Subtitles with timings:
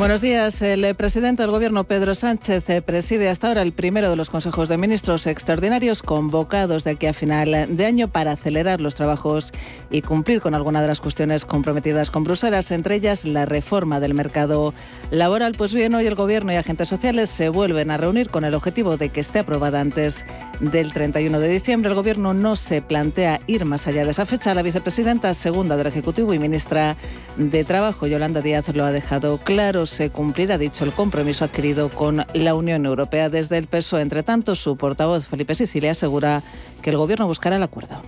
[0.00, 0.62] Buenos días.
[0.62, 4.70] El presidente del Gobierno, Pedro Sánchez, eh, preside hasta ahora el primero de los consejos
[4.70, 9.52] de ministros extraordinarios convocados de aquí a final de año para acelerar los trabajos
[9.90, 14.14] y cumplir con algunas de las cuestiones comprometidas con Bruselas, entre ellas la reforma del
[14.14, 14.72] mercado
[15.10, 15.54] laboral.
[15.54, 18.96] Pues bien, hoy el Gobierno y agentes sociales se vuelven a reunir con el objetivo
[18.96, 20.24] de que esté aprobada antes
[20.60, 21.90] del 31 de diciembre.
[21.90, 24.54] El Gobierno no se plantea ir más allá de esa fecha.
[24.54, 26.96] La vicepresidenta segunda del Ejecutivo y ministra
[27.36, 32.24] de Trabajo, Yolanda Díaz, lo ha dejado claro se cumplirá, dicho, el compromiso adquirido con
[32.32, 33.28] la Unión Europea.
[33.28, 36.42] Desde el peso, entre tanto, su portavoz Felipe Sicilia asegura
[36.80, 38.00] que el Gobierno buscará el acuerdo.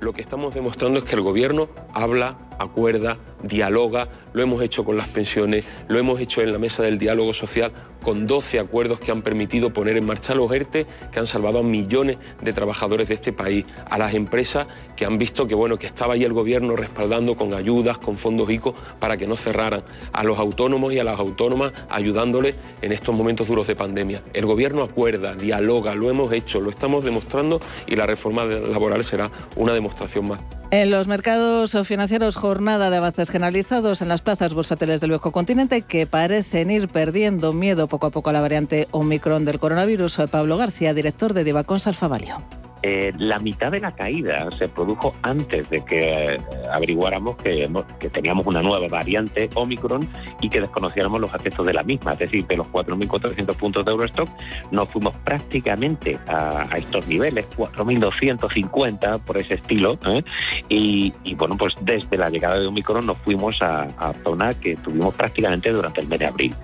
[0.00, 4.96] Lo que estamos demostrando es que el Gobierno habla, acuerda, dialoga, lo hemos hecho con
[4.96, 9.10] las pensiones, lo hemos hecho en la mesa del diálogo social, con 12 acuerdos que
[9.10, 13.14] han permitido poner en marcha los ERTE, que han salvado a millones de trabajadores de
[13.14, 14.66] este país, a las empresas
[14.96, 18.50] que han visto que, bueno, que estaba ahí el gobierno respaldando con ayudas, con fondos
[18.50, 19.82] ICO para que no cerraran,
[20.12, 24.22] a los autónomos y a las autónomas ayudándoles en estos momentos duros de pandemia.
[24.32, 29.30] El gobierno acuerda, dialoga, lo hemos hecho, lo estamos demostrando y la reforma laboral será
[29.56, 30.40] una demostración más.
[30.70, 35.80] En los mercados financieros, jornada de avances generalizados en las plazas bursátiles del viejo continente
[35.80, 40.20] que parecen ir perdiendo miedo poco a poco a la variante Omicron del coronavirus.
[40.30, 42.42] Pablo García, director de Divacons Alfavalio.
[42.82, 46.40] Eh, la mitad de la caída se produjo antes de que eh,
[46.72, 47.68] averiguáramos que,
[48.12, 50.08] teníamos una nueva variante Omicron
[50.40, 52.12] y que desconociéramos los efectos de la misma.
[52.12, 54.28] Es decir, de los 4.400 puntos de Eurostock
[54.70, 59.98] nos fuimos prácticamente a, estos niveles, 4.250 por ese estilo.
[60.06, 60.22] ¿eh?
[60.68, 63.88] Y, bueno, pues desde la llegada de Omicron nos fuimos a
[64.22, 66.54] zona que tuvimos prácticamente durante el mes de abril.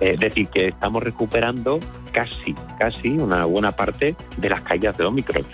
[0.00, 1.80] es decir, que estamos recuperando
[2.18, 5.44] casi, casi una buena parte de las caídas de Omicron.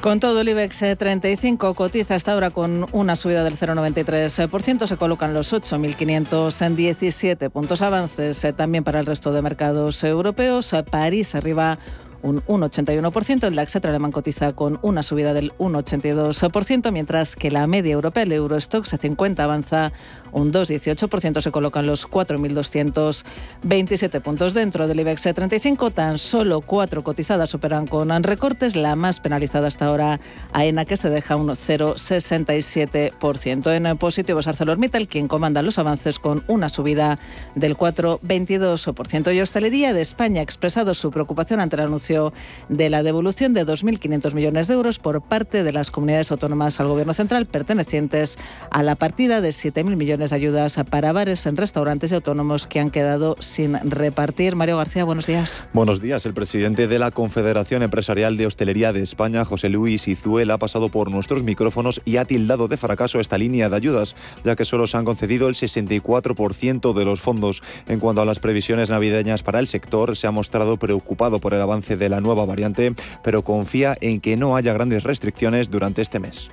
[0.00, 4.86] Con todo, el IBEX 35 eh, cotiza hasta ahora con una subida del 0,93%.
[4.86, 10.72] Se colocan los 8.517 puntos avances eh, también para el resto de mercados europeos.
[10.72, 11.78] Eh, París arriba
[12.22, 13.46] un 1,81%.
[13.46, 18.32] El DAX alemán cotiza con una subida del 1,82%, mientras que la media europea, el
[18.32, 19.92] Eurostox 50, avanza
[20.34, 21.40] un 2,18%.
[21.40, 25.90] Se colocan los 4.227 puntos dentro del IBEX 35.
[25.90, 28.76] Tan solo cuatro cotizadas operan con recortes.
[28.76, 30.20] La más penalizada hasta ahora,
[30.52, 33.74] AENA, que se deja un 0,67%.
[33.74, 37.18] En positivo es ArcelorMittal, quien comanda los avances con una subida
[37.54, 39.34] del 4,22%.
[39.34, 42.32] Y Hostelería de España ha expresado su preocupación ante el anuncio
[42.68, 46.88] de la devolución de 2.500 millones de euros por parte de las comunidades autónomas al
[46.88, 48.36] Gobierno central pertenecientes
[48.70, 52.90] a la partida de 7.000 millones ayudas para bares en restaurantes y autónomos que han
[52.90, 54.56] quedado sin repartir.
[54.56, 55.64] Mario García, buenos días.
[55.72, 56.26] Buenos días.
[56.26, 60.88] El presidente de la Confederación Empresarial de Hostelería de España, José Luis Izuel, ha pasado
[60.88, 64.86] por nuestros micrófonos y ha tildado de fracaso esta línea de ayudas, ya que solo
[64.86, 67.62] se han concedido el 64% de los fondos.
[67.88, 71.62] En cuanto a las previsiones navideñas para el sector, se ha mostrado preocupado por el
[71.62, 76.18] avance de la nueva variante, pero confía en que no haya grandes restricciones durante este
[76.18, 76.50] mes.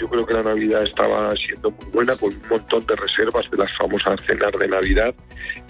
[0.00, 3.56] Yo creo que la Navidad estaba siendo muy buena, con un montón de reservas de
[3.56, 5.14] las famosas cenas de Navidad,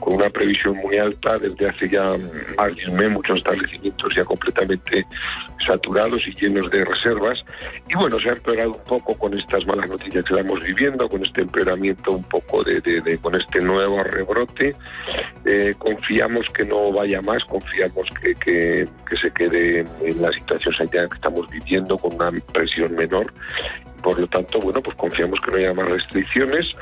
[0.01, 2.11] con una previsión muy alta desde hace ya
[2.57, 5.07] más de un mes, muchos establecimientos ya completamente
[5.67, 7.43] saturados y llenos de reservas.
[7.89, 11.25] Y bueno, se ha empeorado un poco con estas malas noticias que estamos viviendo, con
[11.25, 14.75] este empeoramiento un poco de, con este nuevo rebrote.
[15.45, 18.89] Eh, confiamos que no vaya más, confiamos que, que,
[19.21, 23.33] se quede en la situación que estamos viviendo con una presión menor
[24.09, 26.75] por lo tanto, bueno, pues confiamos que no haya más restricciones.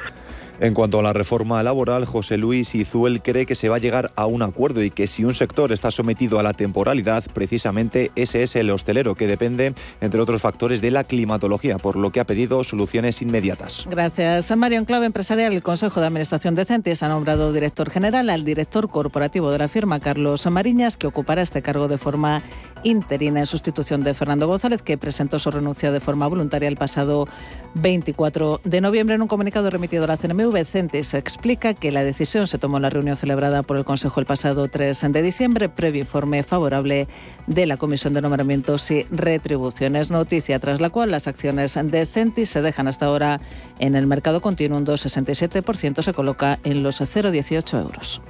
[0.58, 4.10] En cuanto a la reforma laboral, José Luis Izuel cree que se va a llegar
[4.16, 8.42] a un acuerdo y que si un sector está sometido a la temporalidad, precisamente ese
[8.42, 12.24] es el hostelero, que depende, entre otros factores, de la climatología, por lo que ha
[12.24, 13.86] pedido soluciones inmediatas.
[13.90, 14.56] Gracias.
[14.56, 18.44] Mario, en clave empresarial, el Consejo de Administración de Centis ha nombrado director general al
[18.44, 22.42] director corporativo de la firma, Carlos Mariñas, que ocupará este cargo de forma
[22.82, 27.28] interina en sustitución de Fernando González, que presentó su renuncia de forma voluntaria el pasado
[27.74, 29.14] 24 de noviembre.
[29.14, 32.82] En un comunicado remitido a la CNMV, Centis explica que la decisión se tomó en
[32.82, 37.08] la reunión celebrada por el Consejo el pasado 3 de diciembre, previo informe favorable
[37.46, 40.10] de la Comisión de Nombramientos y Retribuciones.
[40.10, 43.40] Noticia tras la cual las acciones de Centis se dejan hasta ahora
[43.78, 48.20] en el mercado continuo un 2,67%, se coloca en los 0,18 euros.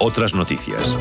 [0.00, 0.96] Otras noticias.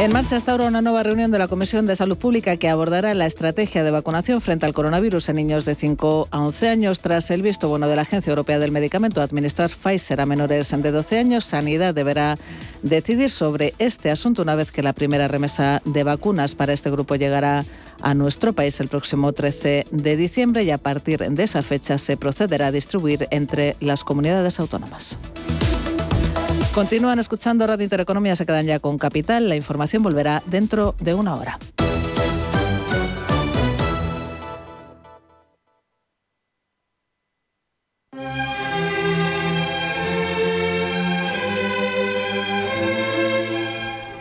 [0.00, 3.12] En marcha está ahora una nueva reunión de la Comisión de Salud Pública que abordará
[3.12, 7.02] la estrategia de vacunación frente al coronavirus en niños de 5 a 11 años.
[7.02, 10.70] Tras el visto bueno de la Agencia Europea del Medicamento a administrar Pfizer a menores
[10.74, 12.38] de 12 años, Sanidad deberá
[12.82, 17.16] decidir sobre este asunto una vez que la primera remesa de vacunas para este grupo
[17.16, 17.62] llegará
[18.00, 22.16] a nuestro país el próximo 13 de diciembre y a partir de esa fecha se
[22.16, 25.18] procederá a distribuir entre las comunidades autónomas.
[26.74, 29.48] Continúan escuchando Radio Intereconomía, se quedan ya con Capital.
[29.48, 31.58] La información volverá dentro de una hora.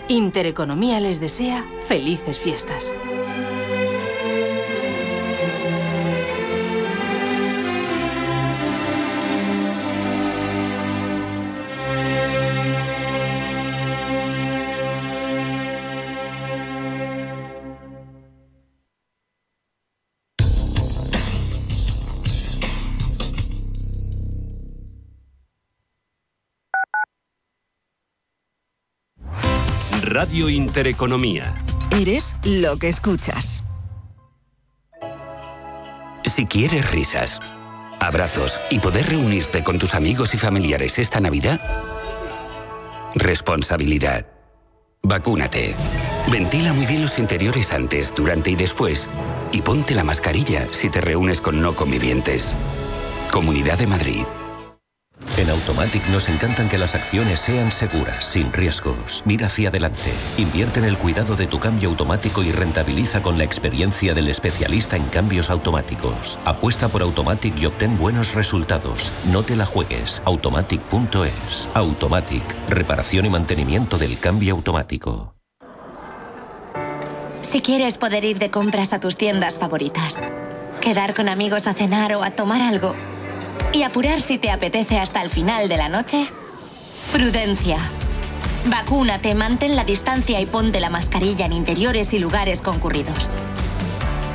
[0.08, 2.94] Intereconomía les desea felices fiestas.
[30.22, 31.56] Radio Intereconomía.
[31.92, 33.64] Eres lo que escuchas.
[36.26, 37.40] Si quieres risas,
[38.02, 41.62] abrazos y poder reunirte con tus amigos y familiares esta Navidad,
[43.16, 44.26] responsabilidad.
[45.04, 45.74] Vacúnate.
[46.30, 49.08] Ventila muy bien los interiores antes, durante y después.
[49.54, 52.54] Y ponte la mascarilla si te reúnes con no convivientes.
[53.32, 54.26] Comunidad de Madrid.
[55.40, 59.24] En Automatic nos encantan que las acciones sean seguras, sin riesgos.
[59.26, 60.12] Mira hacia adelante.
[60.38, 64.98] Invierte en el cuidado de tu cambio automático y rentabiliza con la experiencia del especialista
[64.98, 66.38] en cambios automáticos.
[66.44, 69.14] Apuesta por Automatic y obtén buenos resultados.
[69.32, 70.22] No te la juegues.
[70.26, 71.70] Automatic.es.
[71.74, 72.44] Automatic.
[72.68, 75.36] Reparación y mantenimiento del cambio automático.
[77.40, 80.22] Si quieres poder ir de compras a tus tiendas favoritas,
[80.82, 82.94] quedar con amigos a cenar o a tomar algo
[83.74, 86.30] y apurar si te apetece hasta el final de la noche?
[87.12, 87.78] Prudencia.
[88.66, 93.40] Vacúnate, mantén la distancia y ponte la mascarilla en interiores y lugares concurridos.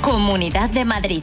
[0.02, 1.22] Comunidad de Madrid.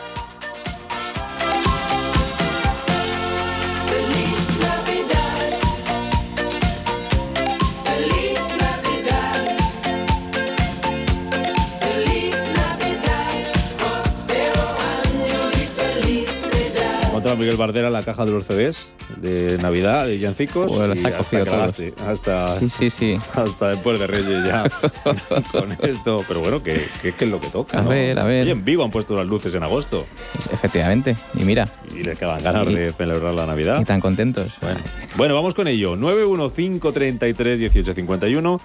[17.35, 20.71] Miguel Bardera la caja de los CDs de Navidad, de Yancicos.
[20.71, 21.65] Y hasta,
[22.07, 23.19] hasta, sí, sí, sí.
[23.33, 24.69] hasta después de Reyes ya
[25.51, 26.23] con esto.
[26.27, 27.79] Pero bueno, que, es lo que toca.
[27.79, 28.47] A ver, a ver.
[28.47, 30.05] Y en vivo han puesto las luces en agosto.
[30.51, 31.15] Efectivamente.
[31.33, 31.67] Y mira.
[31.93, 33.81] Y les quedan ganas de celebrar la Navidad.
[33.81, 34.53] Y tan contentos.
[34.61, 34.79] Bueno,
[35.15, 35.97] bueno vamos con ello.
[35.97, 38.61] 915331851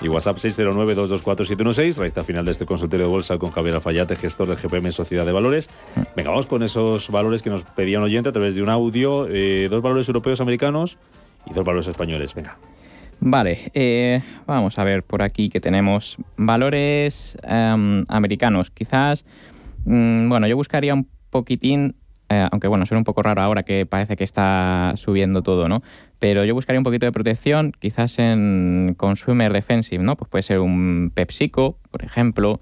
[0.00, 4.56] y WhatsApp 609-224-716, recta final de este consultorio de bolsa con Javier Alfayate, gestor del
[4.56, 5.68] GPM Sociedad de Valores.
[6.16, 9.26] Venga, vamos con esos valores que nos pedía un oyente a través de un audio,
[9.28, 10.98] eh, dos valores europeos americanos
[11.46, 12.34] y dos valores españoles.
[12.34, 12.56] Venga.
[13.20, 18.70] Vale, eh, vamos a ver por aquí que tenemos valores em, americanos.
[18.70, 19.26] Quizás,
[19.84, 21.96] mm, bueno, yo buscaría un poquitín
[22.30, 25.82] eh, aunque bueno, suena un poco raro ahora que parece que está subiendo todo, ¿no?
[26.20, 30.16] Pero yo buscaría un poquito de protección, quizás en Consumer Defensive, ¿no?
[30.16, 32.60] Pues puede ser un PepsiCo, por ejemplo,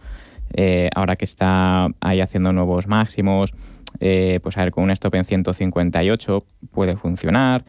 [0.55, 3.53] eh, ahora que está ahí haciendo nuevos máximos,
[4.00, 7.65] eh, pues a ver, con un stop en 158 puede funcionar.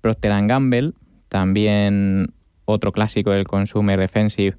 [0.00, 0.92] Procter Gamble,
[1.28, 2.32] también
[2.66, 4.56] otro clásico del Consumer Defensive,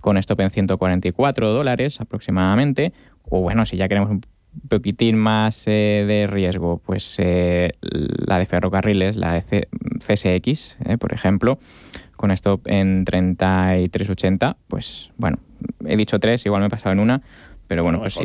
[0.00, 2.92] con stop en 144 dólares aproximadamente.
[3.22, 4.20] O bueno, si ya queremos un
[4.68, 11.12] poquitín más eh, de riesgo, pues eh, la de ferrocarriles, la de CSX, eh, por
[11.12, 11.58] ejemplo,
[12.16, 15.38] con stop en 33.80, pues bueno,
[15.84, 17.22] he dicho tres, igual me he pasado en una,
[17.66, 18.24] pero bueno, pues sí.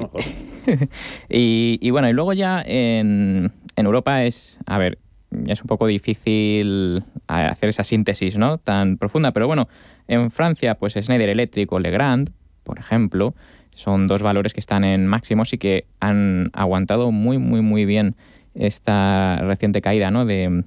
[1.29, 4.99] y, bueno, y luego ya en, en Europa es, a ver,
[5.47, 8.57] es un poco difícil hacer esa síntesis ¿no?
[8.57, 9.67] tan profunda, pero bueno,
[10.07, 12.31] en Francia, pues Schneider Electric o Legrand,
[12.63, 13.33] por ejemplo,
[13.71, 18.15] son dos valores que están en máximos y que han aguantado muy, muy, muy bien
[18.53, 20.25] esta reciente caída ¿no?
[20.25, 20.63] de,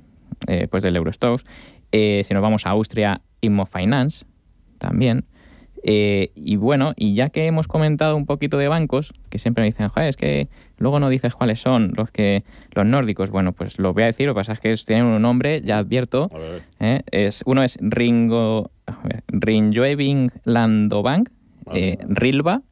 [0.49, 1.45] eh, pues del Eurostox.
[1.93, 4.25] Eh, si nos vamos a Austria, Immofinance
[4.79, 5.25] también.
[5.87, 9.67] Eh, y bueno, y ya que hemos comentado un poquito de bancos, que siempre me
[9.67, 13.29] dicen, Joder, es que luego no dices cuáles son los que los nórdicos.
[13.29, 15.79] Bueno, pues lo voy a decir, lo que pasa es que tienen un nombre, ya
[15.79, 16.31] advierto.
[16.81, 17.03] ¿eh?
[17.11, 18.71] es, uno es Ringo,
[19.29, 21.29] Rinjoeving Landobank,
[21.75, 22.63] eh, Rilva,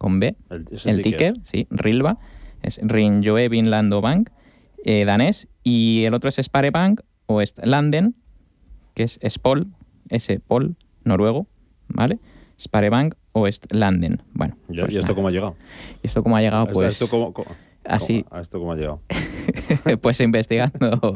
[0.00, 1.34] con B, el, ticker.
[1.42, 2.16] sí, Rilva,
[2.62, 4.30] es Rinjoeving Landobank,
[4.82, 8.14] eh, danés, y el otro es Sparebank o Landen,
[8.94, 9.66] que es Spol,
[10.08, 11.48] S-Pol, noruego,
[11.88, 12.18] ¿vale?
[12.58, 13.46] Sparebank o.
[14.32, 14.56] Bueno.
[14.70, 15.56] ¿Y pues esto cómo ha llegado?
[16.02, 16.66] ¿Y esto cómo ha llegado?
[16.68, 17.02] Pues...
[17.02, 17.34] Esto
[17.84, 18.24] así.
[18.30, 19.02] ¿A esto cómo ha llegado?
[20.00, 21.14] pues investigando,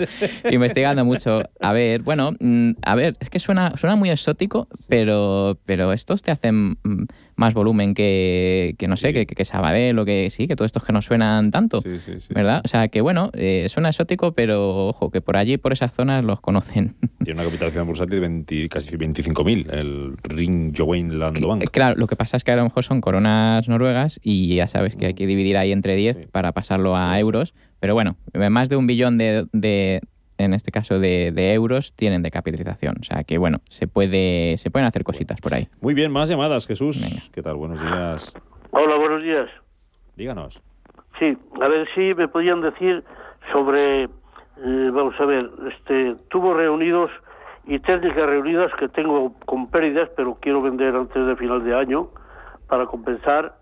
[0.51, 1.43] investigando mucho.
[1.61, 6.23] A ver, bueno, mm, a ver, es que suena, suena muy exótico, pero, pero estos
[6.23, 7.05] te hacen mm,
[7.37, 10.85] más volumen que, que no sé, que, que, Sabadell o que sí, que todos estos
[10.85, 12.63] que no suenan tanto, sí, sí, ¿verdad?
[12.65, 16.25] O sea, que bueno, eh, suena exótico, pero ojo, que por allí, por esas zonas,
[16.25, 16.97] los conocen.
[17.25, 21.65] Tiene una capitalización bursátil de 20, casi 25.000, el Ring Jowain Bank.
[21.71, 24.97] Claro, lo que pasa es que a lo mejor son coronas noruegas y ya sabes
[24.97, 28.17] que hay que dividir ahí entre 10 para pasarlo a euros, pero bueno,
[28.49, 30.01] más de un billón de, de
[30.39, 32.95] en este caso de, euros, tienen de capitalización.
[32.99, 35.69] O sea que, bueno, se, puede, se pueden hacer cositas por ahí.
[35.83, 37.29] Muy bien, más llamadas, Jesús.
[37.35, 37.57] ¿Qué tal?
[37.57, 38.35] Buenos días.
[38.71, 39.51] Hola, buenos días.
[40.17, 40.63] Díganos.
[41.19, 43.05] Sí, a ver si me podían decir
[43.53, 44.09] sobre, eh,
[44.91, 47.11] vamos a ver, este, tubos reunidos
[47.67, 52.09] y técnicas reunidas que tengo con pérdidas, pero quiero vender antes de final de año
[52.67, 53.59] para compensar.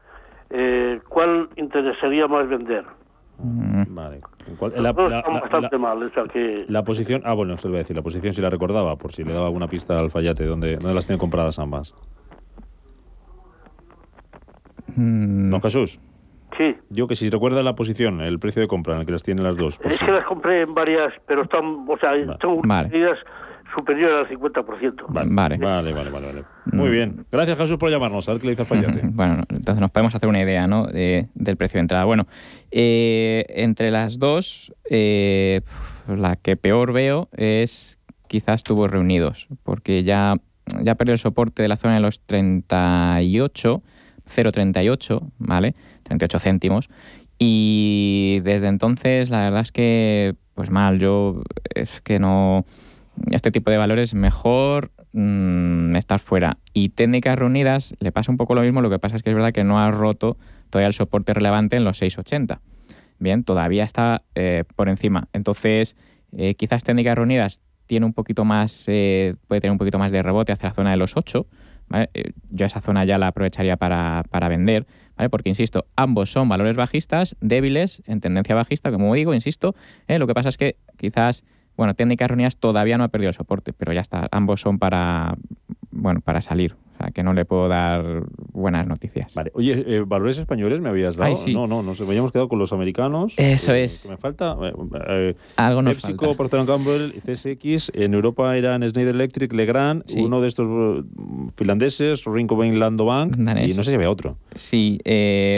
[0.51, 2.85] Eh, ¿Cuál interesaría más vender?
[3.39, 3.95] Mm.
[3.95, 4.21] Vale.
[6.69, 9.13] La, posición, ah, bueno, se lo voy a decir, la posición si la recordaba, por
[9.13, 11.95] si le daba alguna pista al Fallate, ¿dónde, dónde las tiene compradas ambas?
[14.95, 15.51] Mm.
[15.51, 15.99] ¿Don Jesús?
[16.57, 16.77] Sí.
[16.91, 19.43] Yo que si recuerda la posición, el precio de compra en el que las tiene
[19.43, 19.81] las dos.
[19.83, 22.91] Es que las compré en varias, pero están, o sea, están vale
[23.75, 25.05] superior al 50%.
[25.09, 26.45] Vale, vale, vale, vale.
[26.67, 26.93] Muy mm.
[26.93, 27.27] bien.
[27.31, 28.29] Gracias, Jesús, por llamarnos.
[28.29, 29.01] A ver qué le dice Fallate.
[29.05, 30.87] Bueno, entonces nos podemos hacer una idea ¿no?
[30.87, 32.05] del precio de entrada.
[32.05, 32.27] Bueno,
[32.71, 35.63] eh, entre las dos, eh,
[36.09, 37.99] la que peor veo es
[38.29, 40.37] quizás tubos reunidos, porque ya,
[40.83, 43.83] ya perdió el soporte de la zona de los 38,
[44.27, 45.75] 0,38, ¿vale?
[46.05, 46.89] 38 céntimos.
[47.39, 51.43] Y desde entonces, la verdad es que, pues mal, yo
[51.75, 52.65] es que no
[53.31, 56.59] este tipo de valores mejor mm, estar fuera.
[56.73, 59.37] Y técnicas reunidas le pasa un poco lo mismo, lo que pasa es que es
[59.37, 60.37] verdad que no ha roto
[60.71, 62.61] todavía el soporte relevante en los 680.
[63.19, 65.29] Bien, todavía está eh, por encima.
[65.33, 65.97] Entonces,
[66.37, 70.23] eh, quizás técnicas reunidas tiene un poquito más, eh, puede tener un poquito más de
[70.23, 71.47] rebote hacia la zona de los 8.
[72.51, 75.29] yo esa zona ya la aprovecharía para, para vender, ¿vale?
[75.29, 79.75] porque insisto, ambos son valores bajistas, débiles, en tendencia bajista, como digo, insisto.
[80.09, 81.45] lo que pasa es que quizás
[81.77, 84.29] bueno, técnicas reunidas todavía no ha perdido el soporte, pero ya está.
[84.31, 85.37] Ambos son para,
[85.91, 86.75] bueno, para salir.
[86.75, 89.35] O sea, que no le puedo dar buenas noticias.
[89.35, 89.51] Vale.
[89.55, 91.35] Oye, eh, ¿valores españoles me habías dado?
[91.49, 93.35] No, no, nos habíamos quedado con los americanos.
[93.39, 94.07] Eso es.
[94.07, 94.57] me falta.
[94.63, 94.73] Eh,
[95.09, 97.91] eh, Algo nos PepsiCo, Procter Gamble, CSX.
[97.95, 101.05] En Europa eran Schneider Electric, Legrand, uno de estos
[101.57, 103.37] finlandeses, Rinkobain Landobank.
[103.39, 104.37] Y no sé si había otro.
[104.55, 105.01] Sí,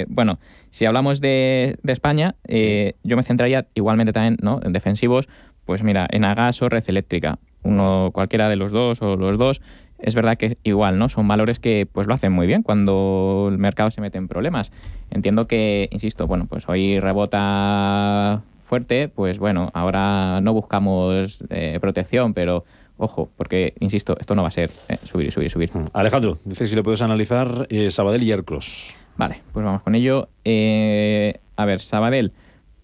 [0.08, 0.38] bueno,
[0.70, 4.60] si hablamos de, de España, yo me centraría igualmente también ¿no?
[4.62, 5.28] en defensivos
[5.64, 9.60] pues mira, en Agas o Red Eléctrica, uno, cualquiera de los dos o los dos,
[9.98, 11.08] es verdad que igual, ¿no?
[11.08, 14.70] Son valores que pues lo hacen muy bien cuando el mercado se mete en problemas.
[15.10, 22.34] Entiendo que, insisto, bueno, pues hoy rebota fuerte, pues bueno, ahora no buscamos eh, protección,
[22.34, 22.64] pero
[22.96, 25.70] ojo, porque, insisto, esto no va a ser eh, subir y subir y subir.
[25.74, 25.86] Mm.
[25.94, 28.96] Alejandro, dice si le puedes analizar eh, Sabadell y Aircross.
[29.16, 30.28] Vale, pues vamos con ello.
[30.44, 32.32] a ver, Sabadell,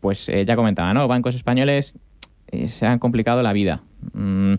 [0.00, 1.06] pues ya comentaba, ¿no?
[1.08, 1.98] Bancos españoles eh,
[2.66, 3.82] se han complicado la vida.
[4.12, 4.54] Mm,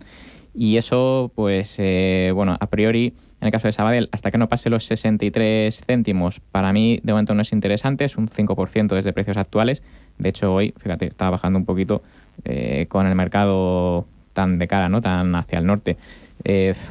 [0.53, 4.49] y eso, pues, eh, bueno, a priori, en el caso de Sabadell, hasta que no
[4.49, 9.13] pase los 63 céntimos, para mí de momento no es interesante, es un 5% desde
[9.13, 9.81] precios actuales.
[10.17, 12.03] De hecho, hoy, fíjate, estaba bajando un poquito
[12.43, 15.01] eh, con el mercado tan de cara, ¿no?
[15.01, 15.97] Tan hacia el norte.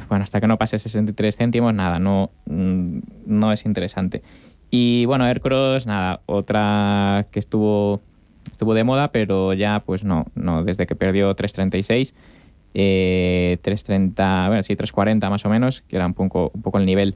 [0.09, 4.23] bueno, hasta que no pase 63 céntimos, nada, no, mm, no es interesante.
[4.71, 8.01] Y bueno, Aircross, nada, otra que estuvo
[8.61, 12.13] estuvo de moda, pero ya pues no, no desde que perdió 336,
[12.75, 16.85] eh, 330, bueno, sí, 340 más o menos, que era un poco, un poco el
[16.85, 17.15] nivel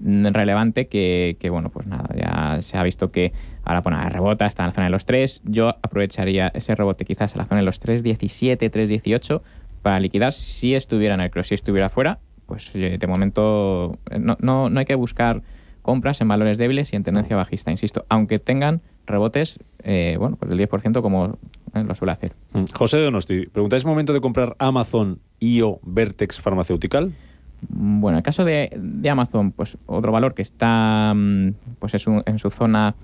[0.00, 4.62] relevante que, que, bueno, pues nada, ya se ha visto que ahora bueno, rebota, está
[4.62, 5.42] en la zona de los 3.
[5.44, 9.42] Yo aprovecharía ese rebote quizás en la zona de los 3.17, 3.18
[9.82, 11.48] para liquidar si estuviera en el cross.
[11.48, 15.42] Si estuviera fuera, pues de momento eh, no, no, no hay que buscar
[15.82, 20.50] compras en valores débiles y en tendencia bajista, insisto, aunque tengan rebotes eh, bueno, pues
[20.50, 21.38] del 10% como
[21.72, 22.32] eh, lo suele hacer.
[22.52, 22.64] Mm.
[22.74, 27.12] José Donosti, pregunta, ¿es momento de comprar Amazon, IO, Vertex Farmacéutical?
[27.68, 31.94] Mm, bueno, en el caso de, de, Amazon, pues otro valor que está mm, pues
[31.94, 32.96] es un, en su zona,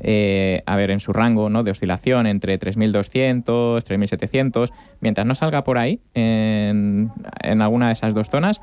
[0.00, 1.64] eh, a ver, en su rango ¿no?
[1.64, 4.72] de oscilación entre 3.200, 3.700,
[5.02, 7.12] mientras no salga por ahí, en,
[7.42, 8.62] en alguna de esas dos zonas,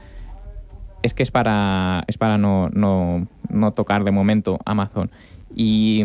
[1.03, 5.11] es que es para, es para no, no, no tocar de momento Amazon.
[5.55, 6.03] Y,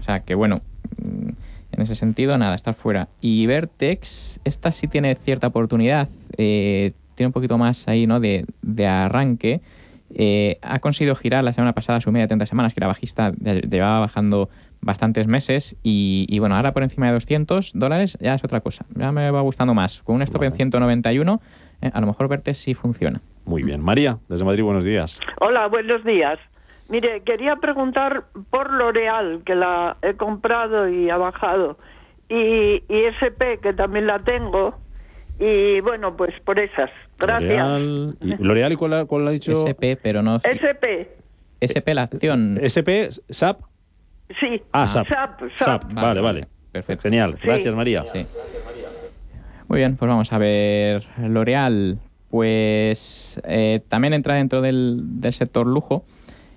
[0.00, 0.56] o sea, que bueno,
[1.00, 3.08] en ese sentido, nada, estar fuera.
[3.20, 8.20] Y Vertex, esta sí tiene cierta oportunidad, eh, tiene un poquito más ahí, ¿no?
[8.20, 9.60] De, de arranque.
[10.16, 13.32] Eh, ha conseguido girar la semana pasada su media de 30 semanas, que era bajista,
[13.32, 14.48] llevaba bajando
[14.80, 18.84] bastantes meses y, y, bueno, ahora por encima de 200 dólares ya es otra cosa,
[18.94, 20.02] ya me va gustando más.
[20.02, 20.50] Con un stop vale.
[20.50, 21.40] en 191,
[21.80, 23.20] eh, a lo mejor Vertex sí funciona.
[23.44, 23.80] Muy bien.
[23.80, 25.20] María, desde Madrid, buenos días.
[25.40, 26.38] Hola, buenos días.
[26.88, 31.78] Mire, quería preguntar por L'Oreal, que la he comprado y ha bajado,
[32.28, 34.76] y, y SP, que también la tengo,
[35.38, 36.90] y bueno, pues por esas.
[37.18, 37.80] Gracias.
[38.38, 39.52] ¿L'Oreal y cuál, cuál ha dicho?
[39.52, 40.36] SP, pero no...
[40.42, 41.08] SP.
[41.60, 42.58] SP, la acción.
[42.60, 43.60] SP, SAP.
[44.40, 44.62] Sí.
[44.72, 45.08] Ah, SAP.
[45.08, 45.84] SAP, SAP.
[45.84, 46.20] Vale, vale.
[46.20, 46.48] vale.
[46.72, 47.02] Perfecto.
[47.02, 47.38] Genial.
[47.40, 47.46] Sí.
[47.46, 48.04] Gracias, María.
[48.04, 48.26] Sí.
[49.68, 51.04] Muy bien, pues vamos a ver.
[51.18, 51.98] L'Oreal,
[52.30, 56.04] pues eh, también entra dentro del, del sector lujo.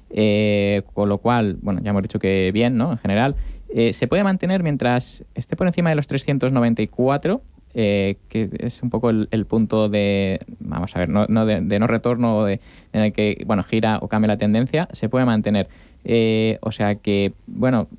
[0.10, 2.94] Eh, con lo cual, bueno, ya hemos dicho que bien, ¿no?
[2.94, 3.36] En general,
[3.70, 7.42] eh, se puede mantener mientras esté por encima de los 394,
[7.74, 11.88] eh, que es un poco el, punto de, vamos a ver, no, no de, no
[11.88, 12.62] retorno de,
[12.94, 15.68] en el que, bueno, gira o cambia la tendencia, se puede mantener.
[16.06, 17.90] Eh, o sea que, bueno,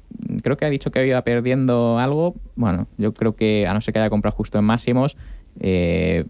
[0.42, 2.34] creo que ha dicho que iba perdiendo algo.
[2.56, 5.16] Bueno, yo creo que, a no ser que haya comprado justo en máximos,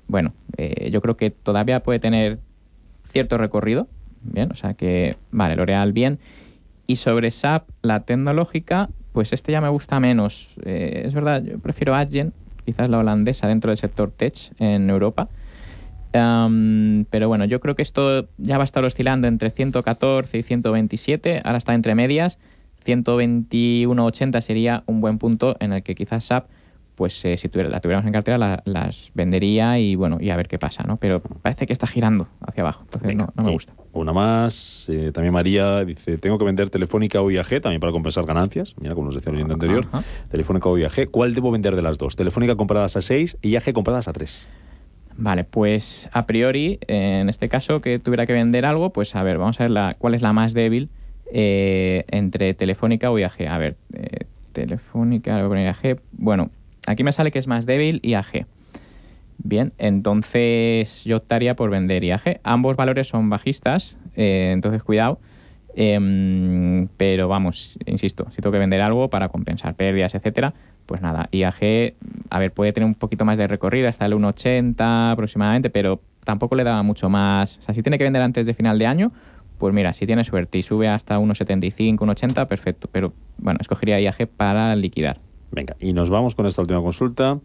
[0.08, 0.32] bueno,
[0.90, 2.38] yo creo que todavía puede tener
[3.04, 3.87] cierto recorrido
[4.22, 6.18] Bien, o sea que, vale, L'Oreal bien.
[6.87, 10.54] Y sobre SAP, la tecnológica, pues este ya me gusta menos.
[10.64, 12.33] Eh, es verdad, yo prefiero Adyen,
[12.64, 15.28] quizás la holandesa dentro del sector tech en Europa.
[16.12, 21.42] Pero bueno, yo creo que esto ya va a estar oscilando entre 114 y 127.
[21.44, 22.38] Ahora está entre medias.
[22.85, 26.48] 121.80 sería un buen punto en el que quizás SAP
[26.98, 30.37] pues eh, si tuviera, la tuviéramos en cartera la, las vendería y bueno, y a
[30.37, 30.96] ver qué pasa, ¿no?
[30.96, 33.72] Pero parece que está girando hacia abajo, entonces Venga, no, no, me gusta.
[33.92, 38.26] Una más, eh, también María dice, tengo que vender Telefónica o IAG también para compensar
[38.26, 40.02] ganancias, mira como nos decía el oyente anterior, Ajá.
[40.28, 42.16] Telefónica o IAG, ¿cuál debo vender de las dos?
[42.16, 44.48] Telefónica compradas a 6 y IAG compradas a 3.
[45.16, 49.38] Vale, pues a priori, en este caso que tuviera que vender algo, pues a ver,
[49.38, 50.90] vamos a ver la, cuál es la más débil
[51.32, 53.46] eh, entre Telefónica o IAG.
[53.48, 53.76] A ver,
[54.52, 56.50] Telefónica o IAG, bueno,
[56.88, 58.46] Aquí me sale que es más débil IAG.
[59.37, 62.40] Bien, entonces yo optaría por vender IAG.
[62.42, 65.20] Ambos valores son bajistas, eh, entonces cuidado.
[65.77, 70.55] Eh, pero vamos, insisto, si tengo que vender algo para compensar pérdidas, etcétera,
[70.87, 71.94] pues nada, IAG,
[72.31, 76.57] a ver, puede tener un poquito más de recorrido hasta el 1,80 aproximadamente, pero tampoco
[76.57, 77.59] le daba mucho más.
[77.59, 79.12] O sea, si tiene que vender antes de final de año,
[79.59, 82.88] pues mira, si tiene suerte y sube hasta 1,75, 1,80, perfecto.
[82.90, 85.20] Pero bueno, escogería IAG para liquidar.
[85.50, 87.40] Venga, y nos vamos con esta última consulta.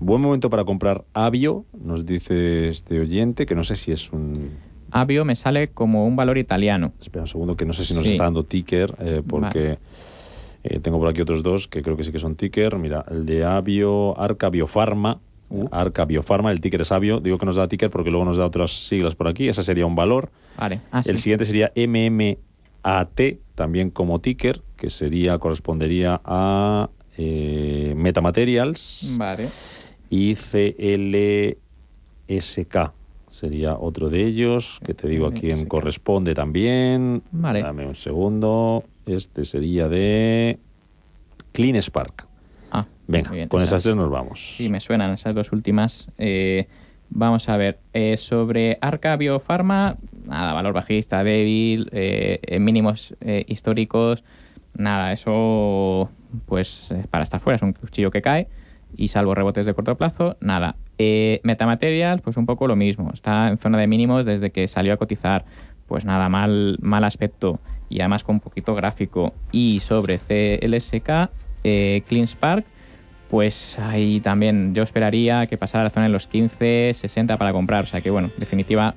[0.00, 4.50] Buen momento para comprar Avio, nos dice este oyente, que no sé si es un...
[4.90, 6.92] Avio me sale como un valor italiano.
[7.00, 8.10] Espera un segundo, que no sé si nos sí.
[8.10, 9.78] está dando ticker, eh, porque vale.
[10.64, 12.76] eh, tengo por aquí otros dos que creo que sí que son ticker.
[12.78, 15.68] Mira, el de Avio, Arca Biofarma, uh.
[15.70, 17.20] Arca Biofarma, el ticker es Avio.
[17.20, 19.48] Digo que nos da ticker porque luego nos da otras siglas por aquí.
[19.48, 20.30] Ese sería un valor.
[20.58, 20.80] Vale.
[20.90, 23.20] Ah, el siguiente sería MMAT,
[23.54, 29.48] también como ticker, que sería, correspondería a eh, Metamaterials vale.
[30.10, 31.56] y CLSK
[33.30, 37.22] sería otro de ellos, que te digo a quién corresponde también.
[37.32, 37.62] Vale.
[37.62, 38.84] Dame un segundo.
[39.06, 40.58] Este sería de
[41.52, 42.28] Clean Spark.
[42.70, 44.56] Ah, Venga, bien, con esas, tres nos vamos.
[44.56, 46.08] Sí, me suenan esas dos últimas.
[46.18, 46.68] Eh,
[47.10, 49.96] vamos a ver, eh, sobre Arca Biofarma,
[50.26, 53.14] nada, valor bajista, débil, eh, mínimos
[53.46, 54.24] históricos,
[54.74, 56.10] nada, eso
[56.46, 58.48] pues para estar fuera es un cuchillo que cae
[58.96, 60.76] y salvo rebotes de corto plazo, nada.
[60.98, 64.92] Eh, Metamaterial, pues un poco lo mismo, está en zona de mínimos desde que salió
[64.92, 65.44] a cotizar,
[65.86, 69.34] pues nada, mal, mal aspecto y además con un poquito gráfico.
[69.50, 71.30] Y sobre CLSK,
[71.64, 72.64] eh, Clean Spark,
[73.30, 77.84] pues ahí también yo esperaría que pasara la zona de los 15, 60 para comprar,
[77.84, 78.94] o sea que bueno, en definitiva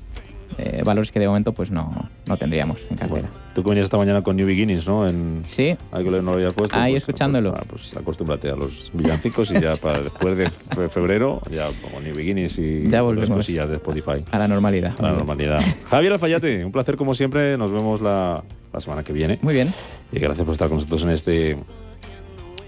[0.57, 3.29] eh, valores que de momento pues no, no tendríamos en cartera.
[3.55, 5.07] Tú que venías esta mañana con New Beginnings, ¿no?
[5.07, 5.75] En, sí.
[5.91, 6.77] Ahí no lo habías puesto.
[6.77, 7.53] Ahí pues, escuchándolo.
[7.53, 10.49] Pues, pues, acostúmbrate a los villancicos y ya para después de
[10.89, 14.23] febrero, ya con New Beginnings y ya volvemos cosillas de Spotify.
[14.31, 14.93] A la normalidad.
[14.99, 15.61] A la normalidad.
[15.89, 17.57] Javier Alfayate, un placer como siempre.
[17.57, 19.39] Nos vemos la, la semana que viene.
[19.41, 19.73] Muy bien.
[20.11, 21.57] Y gracias por estar con nosotros en este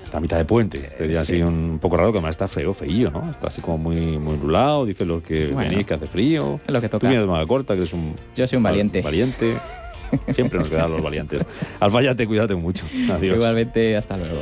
[0.06, 0.78] esta mitad de puente.
[0.78, 3.30] Este día así un poco raro, que además está feo, feillo, ¿no?
[3.30, 4.38] Está así como muy, muy
[4.88, 6.62] dice lo que venís, que hace frío.
[6.66, 7.02] Es lo que toca.
[7.02, 8.16] Tú vienes de manga corta, que es un...
[8.34, 9.02] Yo soy un valiente.
[9.02, 9.54] Valiente.
[10.34, 11.44] Siempre nos quedan los valientes.
[11.80, 12.86] Alfayate, cuídate mucho.
[13.12, 13.36] Adiós.
[13.36, 14.42] Igualmente, hasta luego.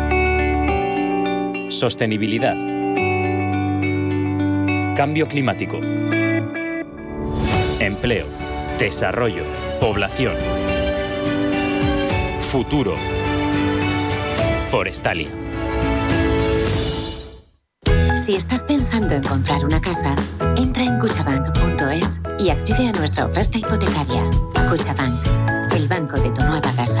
[1.71, 2.55] Sostenibilidad.
[4.97, 5.79] Cambio climático.
[7.79, 8.27] Empleo.
[8.77, 9.43] Desarrollo.
[9.79, 10.35] Población.
[12.41, 12.95] Futuro.
[14.69, 15.29] Forestalia.
[18.17, 20.13] Si estás pensando en comprar una casa,
[20.57, 24.23] entra en cuchabank.es y accede a nuestra oferta hipotecaria.
[24.69, 27.00] Cuchabank, el banco de tu nueva casa.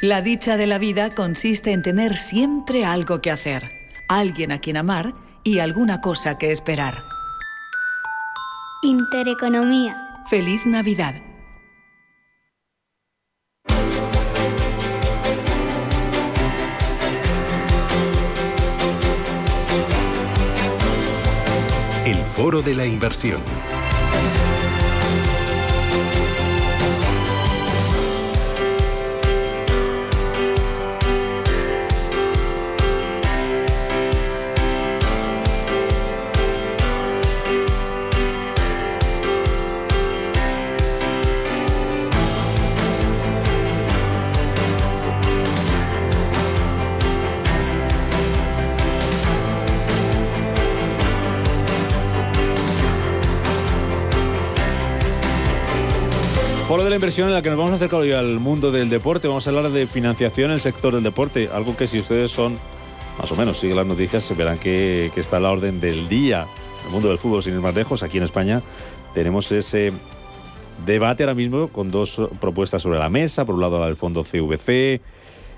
[0.00, 3.68] La dicha de la vida consiste en tener siempre algo que hacer,
[4.08, 6.94] alguien a quien amar y alguna cosa que esperar.
[8.84, 9.96] Intereconomía.
[10.30, 11.16] Feliz Navidad.
[22.06, 23.40] El foro de la inversión.
[56.78, 58.88] Foro de la inversión en la que nos vamos a acercar hoy al mundo del
[58.88, 59.26] deporte.
[59.26, 62.56] Vamos a hablar de financiación en el sector del deporte, algo que si ustedes son,
[63.18, 66.08] más o menos, siguen las noticias, se verán que, que está a la orden del
[66.08, 66.46] día.
[66.86, 68.62] El mundo del fútbol, sin ir más lejos, aquí en España
[69.12, 69.92] tenemos ese
[70.86, 73.44] debate ahora mismo con dos propuestas sobre la mesa.
[73.44, 75.00] Por un lado, el fondo CVC,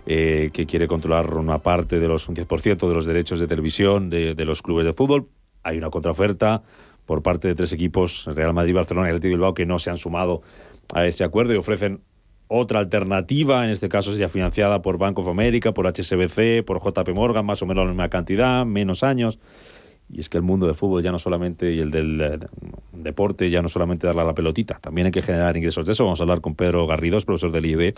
[0.07, 4.09] eh, que quiere controlar una parte de los un 10% de los derechos de televisión
[4.09, 5.29] de, de, los clubes de fútbol.
[5.65, 6.63] Hay una contraoferta
[7.05, 9.99] por parte de tres equipos, Real Madrid, Barcelona y Atlético Bilbao, que no se han
[9.99, 10.43] sumado
[10.93, 12.03] a ese acuerdo y ofrecen
[12.49, 17.09] otra alternativa, en este caso sería financiada por Bank of America, por HSBC, por JP
[17.15, 19.39] Morgan, más o menos la misma cantidad, menos años.
[20.13, 22.39] Y es que el mundo del fútbol ya no solamente, y el del eh,
[22.93, 26.03] deporte, ya no solamente darle a la pelotita, también hay que generar ingresos de eso.
[26.03, 27.95] Vamos a hablar con Pedro Garridos, profesor del IEB,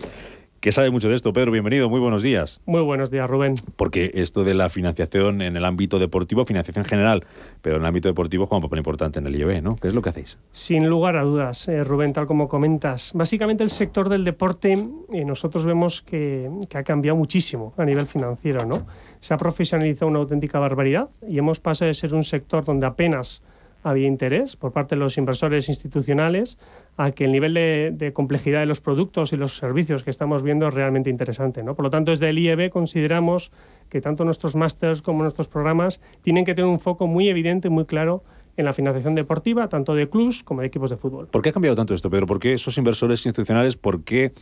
[0.63, 1.33] que sabe mucho de esto.
[1.33, 2.61] Pedro, bienvenido, muy buenos días.
[2.65, 3.55] Muy buenos días, Rubén.
[3.75, 7.25] Porque esto de la financiación en el ámbito deportivo, financiación general,
[7.61, 9.75] pero en el ámbito deportivo juega un papel importante en el IEB, ¿no?
[9.75, 10.39] ¿Qué es lo que hacéis?
[10.53, 13.11] Sin lugar a dudas, eh, Rubén, tal como comentas.
[13.13, 14.71] Básicamente el sector del deporte,
[15.11, 18.87] eh, nosotros vemos que, que ha cambiado muchísimo a nivel financiero, ¿no?
[19.19, 23.41] Se ha profesionalizado una auténtica barbaridad y hemos pasado de ser un sector donde apenas
[23.83, 26.57] había interés por parte de los inversores institucionales
[26.97, 30.67] a que el nivel de, complejidad de los productos y los servicios que estamos viendo
[30.67, 31.63] es realmente interesante.
[31.63, 31.75] ¿no?
[31.75, 33.51] Por lo tanto, desde el IEB consideramos
[33.89, 37.85] que tanto nuestros másters como nuestros programas tienen que tener un foco muy evidente, muy
[37.85, 38.23] claro
[38.55, 41.27] en la financiación deportiva, tanto de clubs como de equipos de fútbol.
[41.27, 42.27] ¿Por qué ha cambiado tanto esto, Pedro?
[42.27, 44.33] ¿Por qué esos inversores institucionales, por qué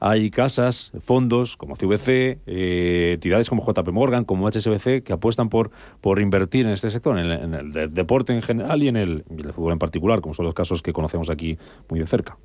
[0.00, 5.70] hay casas, fondos como CVC, eh, entidades como JP Morgan, como HSBC, que apuestan por,
[6.00, 9.52] por invertir en este sector, en el, deporte en general y en, el, en el
[9.52, 12.36] fútbol en particular, como son los casos que conocemos aquí muy de cerca?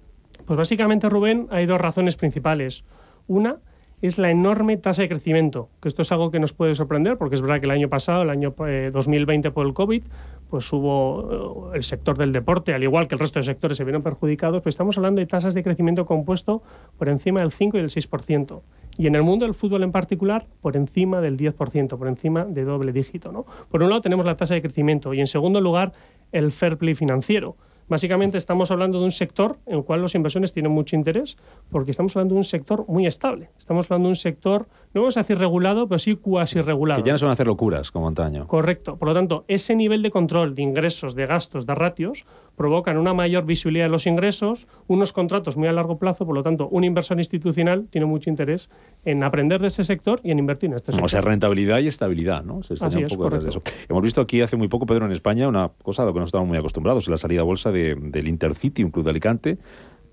[0.45, 2.83] Pues básicamente, Rubén, hay dos razones principales.
[3.27, 3.57] Una,
[4.01, 7.35] es la enorme tasa de crecimiento, que esto es algo que nos puede sorprender, porque
[7.35, 10.03] es verdad que el año pasado, el año 2020 eh, por el COVID,
[10.49, 13.83] pues hubo eh, el sector del deporte, al igual que el resto de sectores se
[13.83, 16.61] vieron perjudicados, pero estamos hablando de tasas de crecimiento compuesto
[16.97, 18.61] por encima del 5 y del 6%.
[18.97, 22.63] Y en el mundo del fútbol en particular, por encima del 10%, por encima de
[22.63, 23.31] doble dígito.
[23.31, 23.45] ¿no?
[23.69, 25.91] Por un lado tenemos la tasa de crecimiento y en segundo lugar
[26.31, 27.57] el fair play financiero.
[27.87, 31.37] Básicamente estamos hablando de un sector en el cual los inversores tienen mucho interés
[31.69, 33.49] porque estamos hablando de un sector muy estable.
[33.59, 37.03] Estamos hablando de un sector, no vamos a decir regulado, pero sí cuasi regulado.
[37.03, 38.47] Que ya no se van a hacer locuras como antaño.
[38.47, 38.95] Correcto.
[38.95, 43.13] Por lo tanto, ese nivel de control de ingresos, de gastos, de ratios, provocan una
[43.13, 46.85] mayor visibilidad de los ingresos, unos contratos muy a largo plazo, por lo tanto, un
[46.85, 48.69] inversor institucional tiene mucho interés
[49.03, 51.05] en aprender de ese sector y en invertir en este sector.
[51.05, 52.61] O sea, rentabilidad y estabilidad, ¿no?
[52.61, 53.61] Así es, eso.
[53.89, 56.25] Hemos visto aquí hace muy poco, Pedro, en España, una cosa a lo que no
[56.25, 59.57] estamos muy acostumbrados, la salida a bolsa del Intercity, un club de Alicante,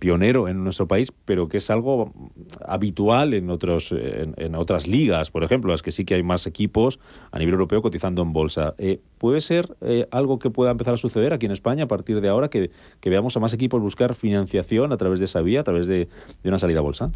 [0.02, 2.12] pionero en nuestro país, pero que es algo
[2.66, 6.98] habitual en, otros, en, otras ligas, por ejemplo, las que sí que hay más equipos
[7.30, 8.74] a nivel europeo cotizando en bolsa.
[8.78, 12.20] Eh, ¿Puede ser eh, algo que pueda empezar a suceder aquí en España a partir
[12.20, 12.72] de ahora, que,
[13.04, 16.08] veamos a más equipos buscar financiación a través de esa vía, a través de,
[16.42, 17.12] de una salida a bolsa?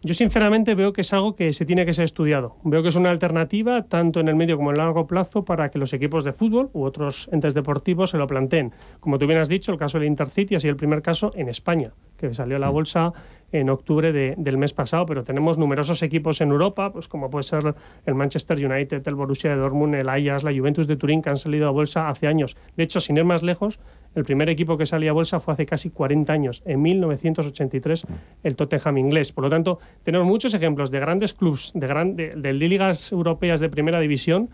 [0.00, 2.56] Yo sinceramente veo que es algo que se tiene que ser estudiado.
[2.62, 5.70] Veo que es una alternativa tanto en el medio como en el largo plazo para
[5.70, 8.72] que los equipos de fútbol u otros entes deportivos se lo planteen.
[9.00, 11.48] Como tú bien has dicho, el caso del Intercity ha sido el primer caso en
[11.48, 13.12] España, que salió a la bolsa
[13.52, 17.74] en octubre del mes pasado, pero tenemos numerosos equipos en Europa, pues como puede ser
[18.04, 21.36] el Manchester United, el Borussia de Dortmund, el Ajax, la Juventus de Turín, que han
[21.36, 22.56] salido a bolsa hace años.
[22.76, 23.80] De hecho, sin ir más lejos,
[24.14, 28.06] el primer equipo que salía a bolsa fue hace casi 40 años, en 1983,
[28.42, 29.32] el Tottenham inglés.
[29.32, 34.00] Por lo tanto, tenemos muchos ejemplos de grandes clubes, de, de ligas europeas de primera
[34.00, 34.50] división,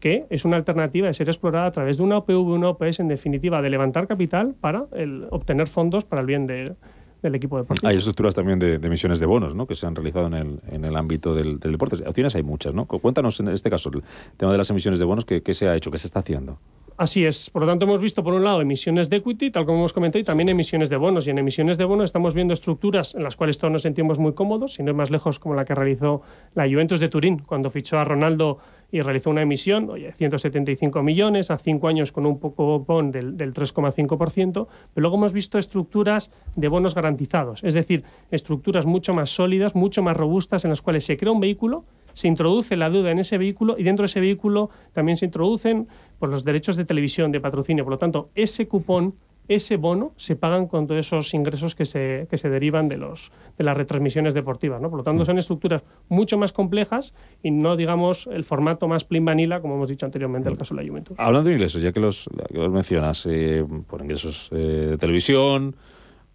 [0.00, 3.08] que es una alternativa de ser explorada a través de una OPV, una OPS, en
[3.08, 4.84] definitiva, de levantar capital para
[5.30, 6.74] obtener fondos para el bien de,
[7.22, 7.88] del equipo deportivo.
[7.88, 9.66] Hay estructuras también de, emisiones de bonos ¿no?
[9.66, 11.96] que se han realizado en el, en el ámbito del, deporte.
[12.06, 12.74] Opciones hay muchas.
[12.74, 12.86] ¿no?
[12.86, 14.02] Cuéntanos en este caso el
[14.36, 16.58] tema de las emisiones de bonos, ¿qué, qué se ha hecho, qué se está haciendo?
[16.96, 17.50] Así es.
[17.50, 20.18] Por lo tanto, hemos visto, por un lado, emisiones de equity, tal como hemos comentado,
[20.18, 21.26] y también emisiones de bonos.
[21.26, 24.32] Y en emisiones de bonos estamos viendo estructuras en las cuales todos nos sentimos muy
[24.32, 26.22] cómodos, sin ir más lejos, como la que realizó
[26.54, 28.58] la Juventus de Turín cuando fichó a Ronaldo
[28.90, 33.36] y realizó una emisión, oye, 175 millones a cinco años con un poco bon del,
[33.36, 39.30] del 3,5%, pero luego hemos visto estructuras de bonos garantizados, es decir, estructuras mucho más
[39.30, 41.84] sólidas, mucho más robustas, en las cuales se crea un vehículo,
[42.16, 45.86] se introduce la deuda en ese vehículo y dentro de ese vehículo también se introducen
[46.18, 47.84] pues, los derechos de televisión, de patrocinio.
[47.84, 49.16] Por lo tanto, ese cupón
[49.48, 53.30] ese bono se pagan con todos esos ingresos que se, que se derivan de, los,
[53.58, 54.80] de las retransmisiones deportivas.
[54.80, 54.90] ¿no?
[54.90, 59.24] Por lo tanto, son estructuras mucho más complejas y no, digamos, el formato más plain
[59.24, 61.18] vanilla, como hemos dicho anteriormente, en el caso de la Juventus.
[61.18, 62.28] Hablando de ingresos, ya que los,
[62.70, 65.76] mencionas, eh, por ingresos eh, de televisión,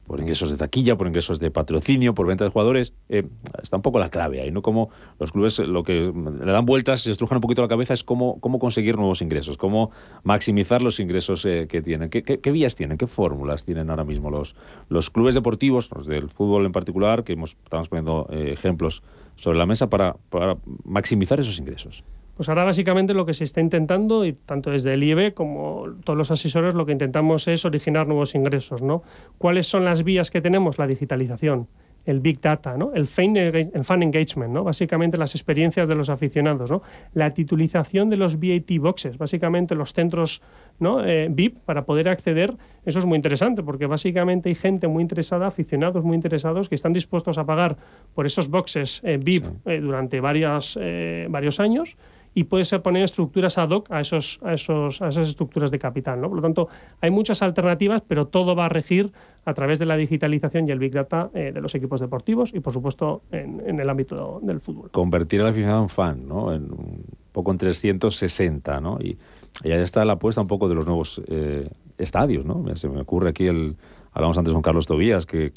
[0.05, 2.93] por ingresos de taquilla, por ingresos de patrocinio, por venta de jugadores.
[3.09, 3.23] Eh,
[3.61, 4.61] está un poco la clave ahí, ¿no?
[4.61, 8.03] Como los clubes lo que le dan vueltas, se estrujan un poquito la cabeza es
[8.03, 9.91] cómo, cómo conseguir nuevos ingresos, cómo
[10.23, 12.09] maximizar los ingresos eh, que tienen.
[12.09, 12.97] ¿Qué, vías tienen?
[12.97, 14.55] ¿Qué fórmulas tienen ahora mismo los,
[14.89, 19.03] los clubes deportivos, los del fútbol en particular, que hemos, estamos poniendo eh, ejemplos
[19.35, 22.03] sobre la mesa para, para maximizar esos ingresos?
[22.35, 26.17] Pues ahora básicamente lo que se está intentando, y tanto desde el IEB como todos
[26.17, 28.81] los asesores, lo que intentamos es originar nuevos ingresos.
[28.81, 29.03] ¿no?
[29.37, 30.79] ¿Cuáles son las vías que tenemos?
[30.79, 31.67] La digitalización,
[32.05, 32.93] el Big Data, ¿no?
[32.93, 34.63] el, fan, engagement, ¿no?
[34.63, 36.81] básicamente las experiencias de los aficionados, ¿no?
[37.13, 40.41] la titulización de los VAT boxes, básicamente los centros
[40.79, 41.05] ¿no?
[41.05, 42.55] Eh, VIP para poder acceder.
[42.85, 46.91] Eso es muy interesante porque básicamente hay gente muy interesada, aficionados muy interesados que están
[46.91, 47.77] dispuestos a pagar
[48.15, 50.77] por esos boxes eh, VIP eh, durante varias,
[51.29, 51.97] varios años
[52.33, 55.79] y puede ser poner estructuras ad hoc a, esos, a, esos, a esas estructuras de
[55.79, 56.21] capital.
[56.21, 56.29] ¿no?
[56.29, 56.69] Por lo tanto,
[57.01, 59.11] hay muchas alternativas, pero todo va a regir
[59.43, 62.59] a través de la digitalización y el Big Data eh, de los equipos deportivos y,
[62.59, 64.91] por supuesto, en, el ámbito del fútbol.
[64.91, 66.53] Convertir al aficionado en fan, ¿no?
[66.53, 68.97] En un poco en 360, ¿no?
[69.01, 69.17] Y,
[69.63, 71.67] ahí está la apuesta un poco de los nuevos eh,
[71.97, 72.63] estadios, ¿no?
[72.75, 73.47] Se me ocurre aquí.
[74.13, 75.51] Hablamos antes con Carlos Tobías, que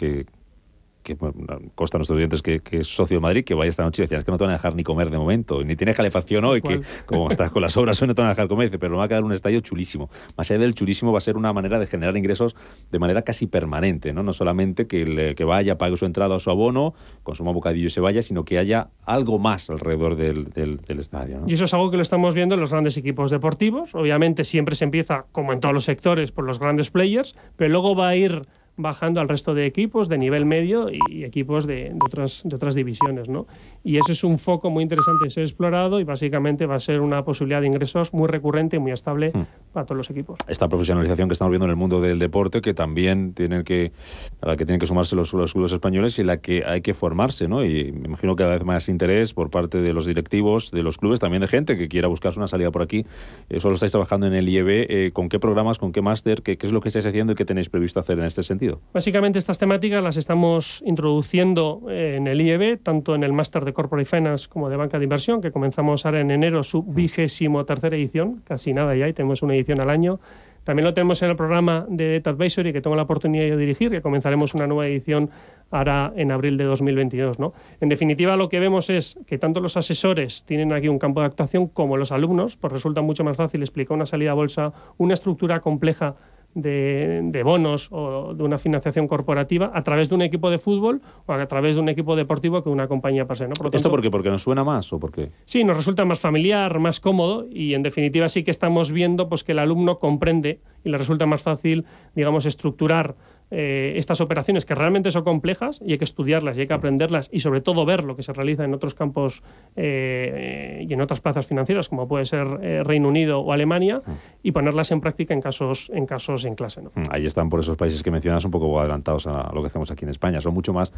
[1.05, 4.07] que consta a nuestros oyentes que, es socio de Madrid, que vaya esta noche y
[4.07, 6.45] decía, es que no te van a dejar ni comer de momento, ni tiene calefacción
[6.45, 8.79] hoy, que como estás con las obras hoy no te van a dejar comer, dice,
[8.79, 10.11] pero va a quedar un estadio chulísimo.
[10.37, 12.57] Más allá del chulísimo va a ser una manera de generar ingresos
[12.90, 14.23] de manera casi permanente, ¿no?
[14.23, 17.90] No solamente que, el, que vaya, pague su entrada o su abono, consuma bocadillo y
[17.90, 21.43] se vaya, sino que haya algo más alrededor del, del, estadio.
[21.47, 23.95] Y eso es algo que lo estamos viendo en los grandes equipos deportivos.
[23.95, 27.95] Obviamente siempre se empieza, como en todos los sectores, por los grandes players, pero luego
[27.95, 28.43] va a ir
[28.77, 33.29] bajando al resto de equipos de nivel medio y equipos de, otras, de otras divisiones.
[33.29, 33.47] ¿no?
[33.83, 37.01] Y ese es un foco muy interesante de ser explorado y básicamente va a ser
[37.01, 39.47] una posibilidad de ingresos muy recurrente y muy estable hmm.
[39.75, 40.39] Para todos los equipos.
[40.49, 43.93] Esta profesionalización que estamos viendo en el mundo del deporte, que también tienen que,
[44.41, 46.95] a la que tienen que sumarse los, los clubes españoles y la que hay que
[46.95, 47.49] formarse.
[47.49, 47.65] ¿no?
[47.65, 50.97] Y me imagino que cada vez más interés por parte de los directivos, de los
[50.97, 53.05] clubes, también de gente que quiera buscarse una salida por aquí.
[53.49, 54.87] Eso lo estáis trabajando en el IEB.
[54.89, 57.37] Eh, ¿Con qué programas, con qué máster, qué, qué es lo que estáis haciendo y
[57.37, 58.81] qué tenéis previsto hacer en este sentido?
[58.93, 63.73] Básicamente estas temáticas las estamos introduciendo eh, en el IEB, tanto en el máster de
[63.73, 67.97] Corporate Finance como de Banca de Inversión, que comenzamos ahora en enero su vigésimo tercera
[67.97, 70.20] edición, casi nada ya, y tenemos una edición al año.
[70.64, 74.00] También lo tenemos en el programa de Advisory, que tengo la oportunidad de dirigir, que
[74.00, 75.31] comenzaremos una nueva edición
[75.70, 77.38] ahora en abril de 2022.
[77.38, 77.53] ¿no?
[77.81, 81.27] En definitiva, lo que vemos es que tanto los asesores tienen aquí un campo de
[81.27, 85.12] actuación como los alumnos, pues resulta mucho más fácil explicar una salida a bolsa, una
[85.12, 86.16] estructura compleja
[86.55, 91.33] de, bonos o de una financiación corporativa a través de un equipo de fútbol o
[91.33, 93.47] a través de un equipo deportivo que una compañía pase.
[93.47, 93.55] ¿no?
[93.55, 94.11] Por ¿Esto por qué?
[94.11, 95.31] ¿Porque nos suena más o por qué?
[95.45, 99.45] Sí, nos resulta más familiar, más cómodo y en definitiva sí que estamos viendo pues,
[99.45, 103.17] que el alumno comprende y le resulta más fácil, digamos, estructurar
[103.57, 107.31] eh, estas operaciones que realmente son complejas y hay que estudiarlas y hay que aprenderlas
[107.33, 109.45] y sobre todo ver lo que se realiza en otros campos
[109.77, 114.03] eh, y en otras plazas financieras como puede ser eh, Reino Unido o Alemania
[114.43, 116.83] y ponerlas en práctica en casos en casos en clase.
[116.83, 116.90] ¿no?
[116.97, 119.88] Mm, ahí están por esos países que mencionas un poco adelantados a lo que hacemos
[119.93, 120.40] aquí en España.
[120.40, 120.93] Son mucho más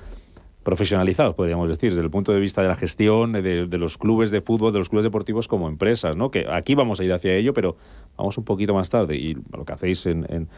[0.67, 4.41] profesionalizados, podríamos decir, desde el punto de vista de la gestión de, los clubes de
[4.41, 6.33] fútbol, de los clubes deportivos como empresas, ¿no?
[6.33, 7.77] Que aquí vamos a ir hacia ello, pero
[8.17, 9.15] vamos un poquito más tarde.
[9.15, 10.49] Y lo que hacéis en,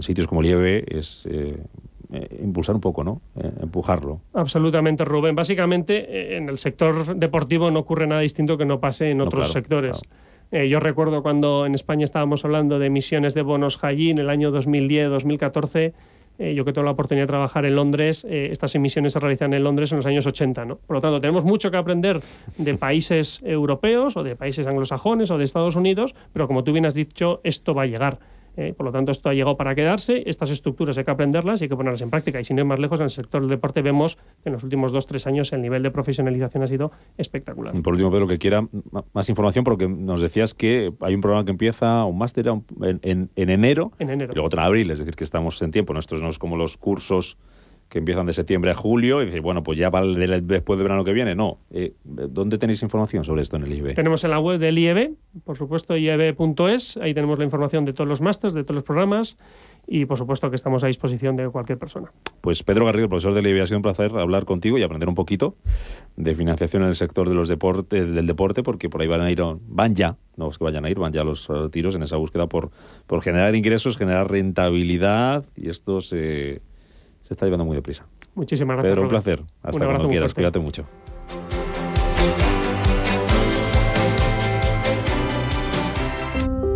[0.00, 1.56] sitios como el IEB es eh,
[2.12, 3.20] eh, impulsar un poco, ¿no?
[3.36, 4.20] Eh, empujarlo.
[4.34, 5.34] Absolutamente, Rubén.
[5.34, 10.00] Básicamente, en el sector deportivo no ocurre nada distinto que no pase en otros sectores.
[10.52, 14.52] yo recuerdo cuando en España estábamos hablando de emisiones de bonos Halley en el año
[14.52, 15.92] 2010-2014
[16.38, 19.54] eh, yo que tengo la oportunidad de trabajar en Londres, eh, estas emisiones se realizan
[19.54, 20.64] en Londres en los años 80.
[20.66, 20.76] ¿no?
[20.76, 22.20] Por lo tanto, tenemos mucho que aprender
[22.58, 26.84] de países europeos o de países anglosajones o de Estados Unidos, pero como tú bien
[26.86, 28.18] has dicho, esto va a llegar.
[28.56, 30.22] Eh, por lo tanto, esto ha llegado para quedarse.
[30.26, 32.40] Estas estructuras hay que aprenderlas y hay que ponerlas en práctica.
[32.40, 34.92] Y sin ir más lejos, en el sector del deporte vemos que en los últimos
[34.92, 37.74] dos, tres años el nivel de profesionalización ha sido espectacular.
[37.82, 38.66] Por último, Pedro, que quiera
[39.12, 43.92] más información, porque nos decías que hay un programa que empieza, un máster en, enero,
[43.98, 44.32] en enero.
[44.32, 45.92] Y luego en abril, es decir, que estamos en tiempo.
[45.92, 47.36] Nuestros no es como los cursos
[47.88, 51.04] que empiezan de septiembre a julio y dice, bueno, pues ya para después del verano
[51.04, 51.34] que viene.
[51.34, 51.58] No.
[51.70, 53.94] Eh, ¿Dónde tenéis información sobre esto en el IEB?
[53.94, 56.96] Tenemos en la web del IEB, por supuesto, ieb.es.
[56.96, 59.36] Ahí tenemos la información de todos los másters, de todos los programas
[59.86, 62.12] y, por supuesto, que estamos a disposición de cualquier persona.
[62.40, 65.14] Pues Pedro Garrido, profesor del IEB, ha sido un placer hablar contigo y aprender un
[65.14, 65.56] poquito
[66.16, 69.30] de financiación en el sector de los deportes, del deporte, porque por ahí van a
[69.30, 72.02] ir, van ya, no es que vayan a ir, van ya los eh, tiros en
[72.02, 72.70] esa búsqueda por,
[73.06, 76.62] por generar ingresos, generar rentabilidad y esto se
[77.26, 78.06] se está llevando muy deprisa.
[78.36, 78.92] Muchísimas gracias.
[78.92, 79.42] Pedro, un placer.
[79.62, 80.32] Hasta cuando quieras.
[80.32, 80.86] Cuídate mucho.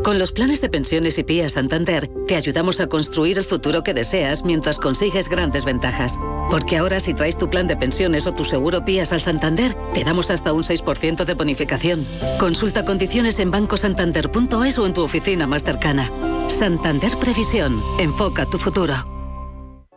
[0.03, 3.95] Con los planes de pensiones y PIA Santander, te ayudamos a construir el futuro que
[3.95, 6.19] deseas mientras consigues grandes ventajas.
[6.51, 10.03] Porque ahora si traes tu plan de pensiones o tu seguro PIAS al Santander, te
[10.03, 12.05] damos hasta un 6% de bonificación.
[12.41, 16.11] Consulta condiciones en bancosantander.es o en tu oficina más cercana.
[16.49, 17.81] Santander Previsión.
[18.01, 19.20] Enfoca tu futuro.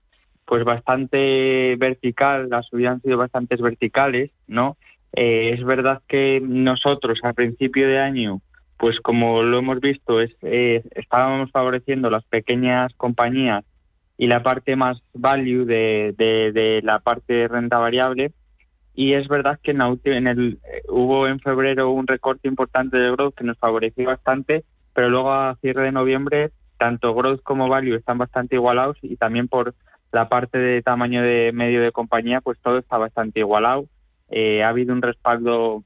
[0.45, 4.77] pues bastante vertical, las subidas han sido bastante verticales, ¿no?
[5.15, 8.41] Eh, es verdad que nosotros a principio de año
[8.83, 13.63] pues como lo hemos visto, es, eh, estábamos favoreciendo las pequeñas compañías
[14.17, 18.33] y la parte más value de, de, la parte de renta variable.
[18.93, 23.09] Y es verdad que en, en el, eh, hubo en febrero un recorte importante de
[23.11, 27.95] growth que nos favoreció bastante, pero luego a cierre de noviembre tanto growth como value
[27.95, 29.75] están bastante igualados y también por
[30.11, 33.85] la parte de tamaño de medio de compañía, pues todo está bastante igualado.
[34.29, 35.85] Eh, ha habido un respaldo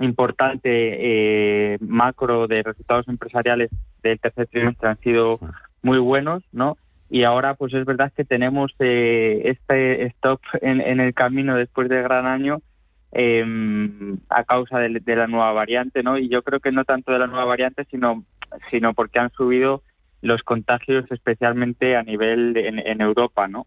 [0.00, 3.70] importante eh, macro de resultados empresariales
[4.02, 5.38] del tercer trimestre han sido
[5.82, 6.76] muy buenos, ¿no?
[7.08, 12.02] Y ahora, pues es verdad que tenemos eh, este stop en, el camino después del
[12.02, 12.60] gran año
[13.12, 16.18] em, a causa de, la nueva variante, ¿no?
[16.18, 18.24] Y yo creo que no tanto de la nueva variante, sino,
[18.70, 19.82] sino porque han subido
[20.20, 23.66] los contagios, especialmente a nivel en, Europa, ¿no?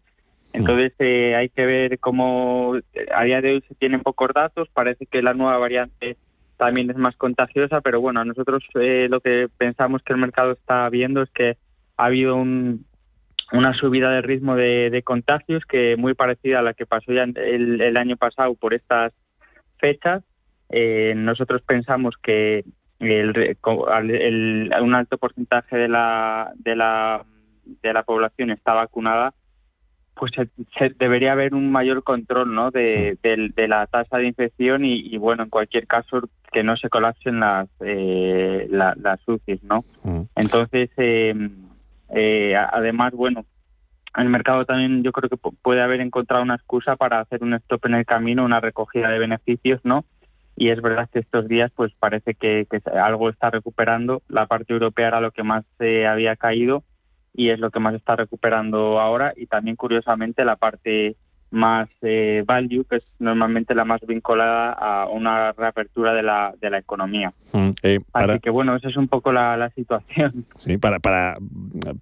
[0.52, 2.74] Entonces eh, hay que ver cómo
[3.14, 6.16] a día de hoy se tienen pocos datos, parece que la nueva variante
[6.56, 10.88] también es más contagiosa, pero bueno, nosotros eh, lo que pensamos que el mercado está
[10.90, 11.56] viendo es que
[11.96, 17.12] ha habido una subida de ritmo de, contagios que muy parecida a la que pasó
[17.12, 19.12] ya el, año pasado por estas
[19.78, 20.22] fechas.
[20.68, 22.64] Eh, nosotros pensamos que
[22.98, 23.56] el,
[24.82, 27.24] un alto porcentaje de la, de la,
[27.64, 29.32] de la población está vacunada
[30.20, 32.70] pues se, debería haber un mayor control ¿no?
[32.70, 33.16] de,
[33.56, 36.20] la tasa de infección y, bueno, en cualquier caso
[36.52, 39.82] que no se colapsen las, eh, las UCIs, ¿no?
[40.04, 40.20] Mm.
[40.36, 41.34] Entonces, eh,
[42.10, 43.46] eh, además, bueno,
[44.14, 47.86] el mercado también yo creo que puede haber encontrado una excusa para hacer un stop
[47.86, 50.04] en el camino, una recogida de beneficios, ¿no?
[50.54, 54.20] Y es verdad que estos días pues parece que, que algo está recuperando.
[54.28, 56.84] La parte europea era lo que más se había caído
[57.40, 61.16] y es lo que más está recuperando ahora y también curiosamente la parte
[61.50, 66.70] más eh, value, que es normalmente la más vinculada a una reapertura de la, de
[66.70, 67.32] la economía.
[67.52, 70.44] Mm, eh, Así que bueno, esa es un poco la, situación.
[70.56, 71.38] Sí, para, para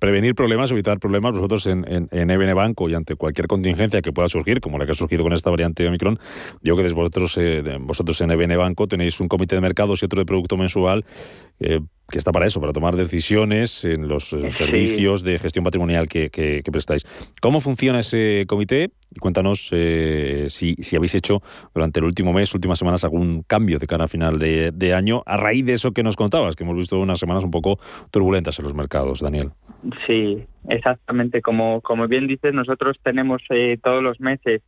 [0.00, 4.12] prevenir problemas, evitar problemas, vosotros en, en, en EBN Banco y ante cualquier contingencia que
[4.12, 6.18] pueda surgir, como la que ha surgido con esta variante de Omicron,
[6.60, 10.18] digo que vosotros, eh, vosotros en EBN Banco tenéis un comité de mercados y otro
[10.18, 11.04] de producto mensual
[12.10, 16.62] que está para eso, para tomar decisiones en los servicios de gestión patrimonial que, que,
[16.72, 17.04] prestáis.
[17.40, 18.90] ¿Cómo funciona ese comité?
[19.14, 21.42] Y cuéntanos eh, si, si, habéis hecho
[21.74, 25.22] durante el último mes, últimas semanas, algún cambio de cara a final de, de, año
[25.26, 27.78] a raíz de eso que nos contabas, que hemos visto unas semanas un poco
[28.10, 29.50] turbulentas en los mercados, Daniel.
[30.06, 31.42] Sí, exactamente.
[31.42, 34.62] Como, como bien dices, nosotros tenemos eh, todos los meses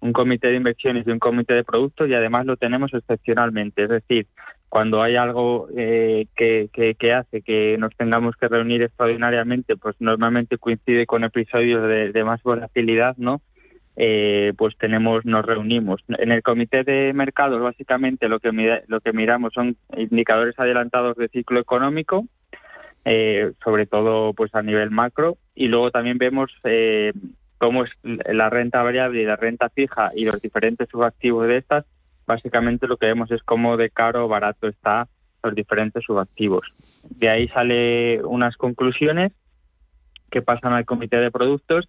[0.00, 3.84] un comité de inversiones y un comité de productos y además lo tenemos excepcionalmente.
[3.84, 4.26] Es decir,
[4.72, 10.56] cuando hay algo eh, que, que, hace que nos tengamos que reunir extraordinariamente, pues normalmente
[10.56, 13.42] coincide con episodios de, más volatilidad, ¿no?
[13.96, 16.02] Eh, pues tenemos, nos reunimos.
[16.08, 18.50] En el comité de mercados, básicamente lo que
[18.86, 22.24] lo que miramos son indicadores adelantados de ciclo económico
[23.04, 25.36] eh, sobre todo pues a nivel macro.
[25.54, 27.12] Y luego también vemos eh,
[27.58, 31.84] cómo es la renta variable y la renta fija y los diferentes subactivos de estas.
[32.26, 35.08] Básicamente lo que vemos es cómo de caro o barato está
[35.42, 36.66] los diferentes subactivos.
[37.02, 39.32] De ahí sale unas conclusiones
[40.30, 41.88] que pasan al comité de productos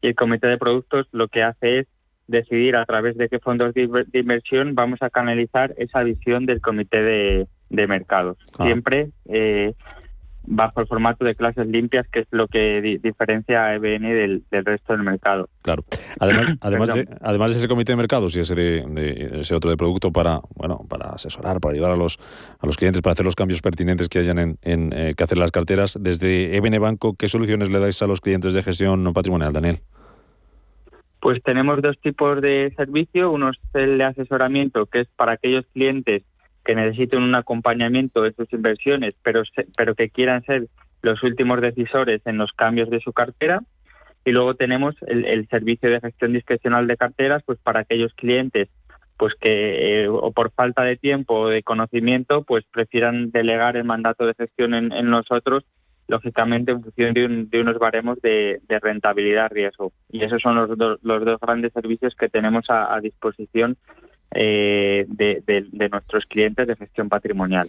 [0.00, 1.86] y el comité de productos lo que hace es
[2.26, 7.02] decidir a través de qué fondos de, inversión vamos a canalizar esa visión del comité
[7.02, 8.38] de, mercados.
[8.58, 8.64] Ah.
[8.64, 9.74] Siempre eh,
[10.46, 14.92] bajo el formato de clases limpias, que es lo que diferencia a EBN del, resto
[14.92, 15.48] del mercado.
[15.62, 15.84] Claro.
[16.20, 19.76] Además, además, de, además de ese comité de mercados y ese, de, ese otro de
[19.76, 22.18] producto para bueno para asesorar, para ayudar a los,
[22.58, 25.38] a los clientes, para hacer los cambios pertinentes que hayan en, en eh, que hacer
[25.38, 29.12] las carteras, desde EBN Banco, ¿qué soluciones le dais a los clientes de gestión no
[29.12, 29.80] patrimonial, Daniel?
[31.20, 33.30] Pues tenemos dos tipos de servicio.
[33.30, 36.22] Uno es el de asesoramiento, que es para aquellos clientes
[36.64, 39.42] que necesiten un acompañamiento de sus inversiones, pero,
[39.76, 40.66] pero que quieran ser
[41.02, 43.60] los últimos decisores en los cambios de su cartera.
[44.24, 48.68] Y luego tenemos el, servicio de gestión discrecional de carteras, pues para aquellos clientes
[49.16, 53.84] pues que eh, o por falta de tiempo o de conocimiento pues prefieran delegar el
[53.84, 55.64] mandato de gestión en, nosotros
[56.08, 61.38] lógicamente en función de, unos baremos de, rentabilidad riesgo y esos son los, los dos
[61.40, 63.76] grandes servicios que tenemos a disposición
[64.34, 67.68] eh, de, nuestros clientes de gestión patrimonial.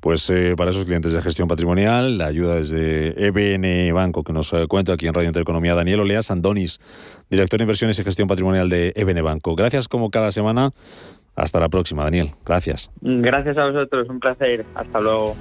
[0.00, 4.52] Pues eh, para esos clientes de gestión patrimonial, la ayuda desde EBN Banco, que nos
[4.52, 6.80] eh, cuenta aquí en Radio Intereconomía, Daniel Oleas Andonis,
[7.30, 9.56] director de inversiones y gestión patrimonial de EBN Banco.
[9.56, 10.70] Gracias como cada semana.
[11.34, 12.30] Hasta la próxima, Daniel.
[12.44, 12.90] Gracias.
[13.00, 14.64] Gracias a vosotros, un placer.
[14.74, 15.36] Hasta luego.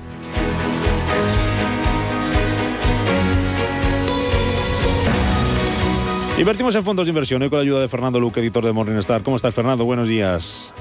[6.38, 9.24] Invertimos en fondos de inversión hoy con la ayuda de Fernando Luque, editor de Morningstar.
[9.24, 9.86] ¿Cómo estás, Fernando?
[9.86, 10.74] Buenos días.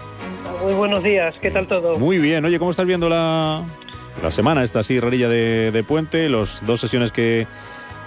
[0.64, 1.96] Muy buenos días, ¿qué tal todo?
[1.96, 2.44] Muy bien.
[2.44, 3.62] Oye, ¿cómo estás viendo la,
[4.20, 6.28] la semana esta así, rarilla de, puente?
[6.28, 7.46] Los dos sesiones que,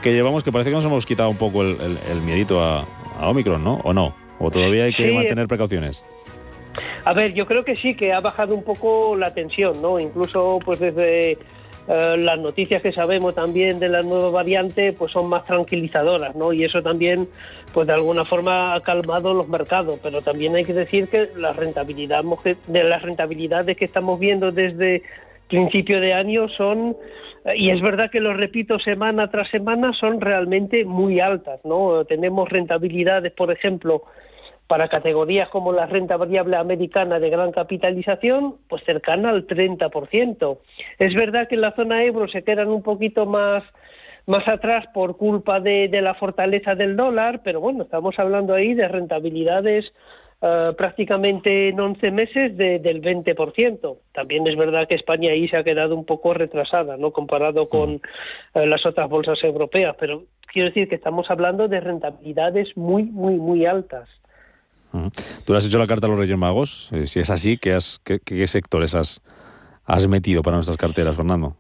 [0.02, 1.78] que, llevamos, que parece que nos hemos quitado un poco el,
[2.12, 2.86] el, miedito a,
[3.22, 3.76] Omicron, ¿no?
[3.86, 4.14] ¿O no?
[4.40, 6.04] ¿O todavía hay que mantener precauciones?
[7.06, 10.00] A ver, yo creo que sí, que ha bajado un poco la tensión, ¿no?
[10.00, 11.38] Incluso pues desde
[11.88, 16.52] eh, las noticias que sabemos también de la nueva variante pues son más tranquilizadoras, ¿no?
[16.52, 17.28] Y eso también,
[17.74, 21.54] pues de alguna forma ha calmado los mercados, pero también hay que decir que la
[21.54, 22.24] rentabilidad
[22.68, 25.04] de las rentabilidades que estamos viendo desde
[25.48, 26.98] principio de año son
[27.56, 32.04] y es verdad que lo repito semana tras semana son realmente muy altas, ¿no?
[32.04, 34.04] Tenemos rentabilidades, por ejemplo,
[34.68, 40.60] para categorías como la renta variable americana de gran capitalización, pues cercana al 30%.
[41.00, 43.64] Es verdad que en la zona euro se quedan un poquito más
[44.28, 48.88] más atrás por culpa de, la fortaleza del dólar, pero bueno, estamos hablando ahí de
[48.88, 49.86] rentabilidades
[50.42, 53.98] eh, prácticamente en 11 meses del 20%.
[54.14, 57.12] También es verdad que España ahí se ha quedado un poco retrasada, ¿no?
[57.12, 58.02] Comparado con
[58.54, 63.36] eh, las otras bolsas europeas, pero quiero decir que estamos hablando de rentabilidades muy, muy,
[63.36, 64.10] muy altas.
[65.46, 66.90] Tú le has hecho la carta a los Reyes Magos.
[66.92, 67.78] Eh, si es así, ¿qué,
[68.24, 69.22] qué, sectores has,
[69.86, 71.56] has metido para nuestras carteras, Fernando?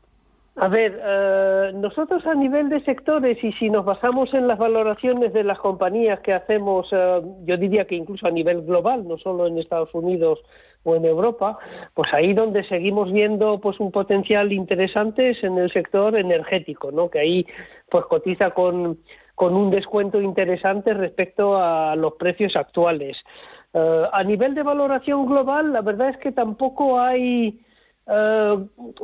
[0.59, 5.31] A ver, eh, nosotros a nivel de sectores y si nos basamos en las valoraciones
[5.31, 9.45] de las compañías que hacemos, eh, yo diría que incluso a nivel global, no solo
[9.45, 10.39] en Estados Unidos
[10.83, 11.59] o en Europa,
[11.93, 17.09] pues ahí donde seguimos viendo pues un potencial interesante es en el sector energético, ¿no?
[17.09, 17.45] Que ahí
[17.91, 18.97] pues cotiza con
[19.37, 23.15] con un descuento interesante respecto a los precios actuales.
[23.71, 27.61] Eh, a nivel de valoración global, la verdad es que tampoco hay,
[28.07, 28.57] eh,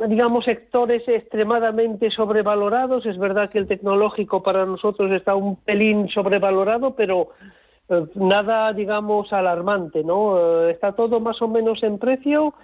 [0.08, 3.06] digamos, sectores extremadamente sobrevalorados.
[3.06, 7.28] Es verdad que el tecnológico para nosotros está un pelín sobrevalorado, pero
[7.88, 10.66] eh, nada, digamos, alarmante, ¿no?
[10.68, 12.54] está todo más o menos en precio,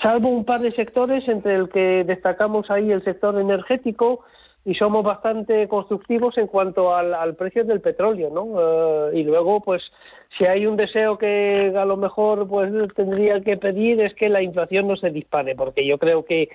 [0.00, 4.24] salvo un par de sectores entre el que destacamos ahí el sector energético,
[4.64, 9.10] y somos bastante constructivos en cuanto al, precio del petróleo, ¿no?
[9.10, 9.82] Eh, y luego, pues,
[10.38, 14.42] si hay un deseo que a lo mejor pues tendría que pedir es que la
[14.42, 16.48] inflación no se dispare, porque yo creo que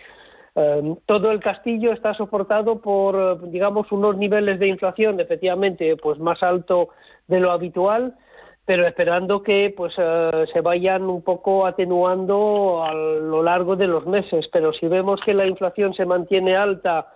[0.55, 6.41] eh, todo el castillo está soportado por, digamos, unos niveles de inflación efectivamente pues más
[6.41, 6.89] alto
[7.27, 8.15] de lo habitual,
[8.65, 14.05] pero esperando que pues eh, se vayan un poco atenuando a lo largo de los
[14.07, 14.47] meses.
[14.51, 17.07] Pero si vemos que la inflación se mantiene alta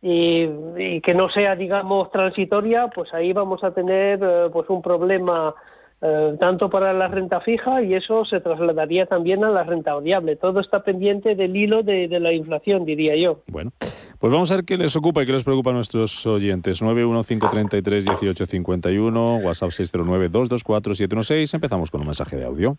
[0.00, 5.56] y, que no sea, digamos, transitoria, pues ahí vamos a tener eh, pues un problema
[6.00, 10.36] eh, tanto para la renta fija y eso se trasladaría también a la renta variable.
[10.36, 13.40] Todo está pendiente del hilo de, la inflación, diría yo.
[13.48, 13.72] Bueno,
[14.20, 16.80] pues vamos a ver qué les ocupa y qué les preocupa a nuestros oyentes.
[16.82, 21.54] 915331851, WhatsApp 609224716.
[21.54, 22.76] Empezamos con un mensaje de audio.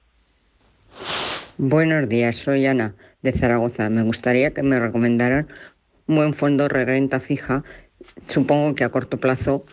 [1.57, 3.89] Buenos días, soy Ana de Zaragoza.
[3.89, 5.49] Me gustaría que me recomendaran
[6.09, 7.63] un buen fondo de renta fija,
[8.27, 9.63] supongo que a corto plazo,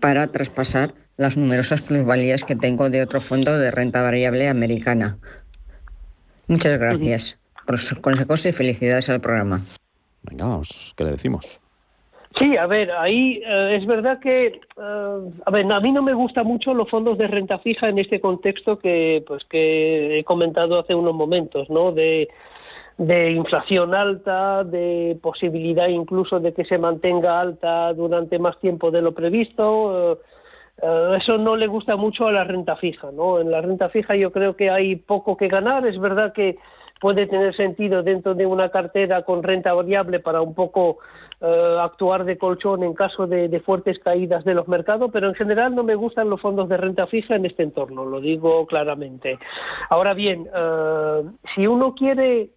[0.00, 5.18] para traspasar las numerosas plusvalías que tengo de otro fondo de renta variable americana.
[6.46, 9.62] Muchas gracias por sus consejos y felicidades al programa.
[10.22, 11.60] Venga, vamos, ¿qué le decimos?
[12.38, 14.60] Sí, a ver, ahí eh, es verdad que, eh,
[15.46, 18.20] a ver, a mí no me gustan mucho los fondos de renta fija en este
[18.20, 21.92] contexto que, pues, que he comentado hace unos momentos, ¿no?
[21.92, 22.28] De,
[22.98, 29.02] de inflación alta, de posibilidad incluso de que se mantenga alta durante más tiempo de
[29.02, 30.12] lo previsto.
[30.12, 30.18] Eh,
[30.82, 33.38] eh, eso no le gusta mucho a la renta fija, ¿no?
[33.38, 35.86] En la renta fija yo creo que hay poco que ganar.
[35.86, 36.56] Es verdad que
[36.98, 40.96] puede tener sentido dentro de una cartera con renta variable para un poco
[41.42, 45.74] eh, actuar de colchón en caso de, fuertes caídas de los mercados, pero en general
[45.74, 49.38] no me gustan los fondos de renta fija en este entorno, lo digo claramente.
[49.90, 50.48] Ahora bien,
[51.54, 52.55] si uno quiere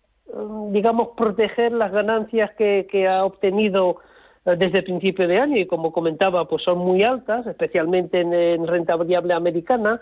[0.71, 3.97] digamos, proteger las ganancias que, ha obtenido
[4.45, 8.95] eh, desde principio de año y como comentaba, pues son muy altas, especialmente en, renta
[8.95, 10.01] variable americana.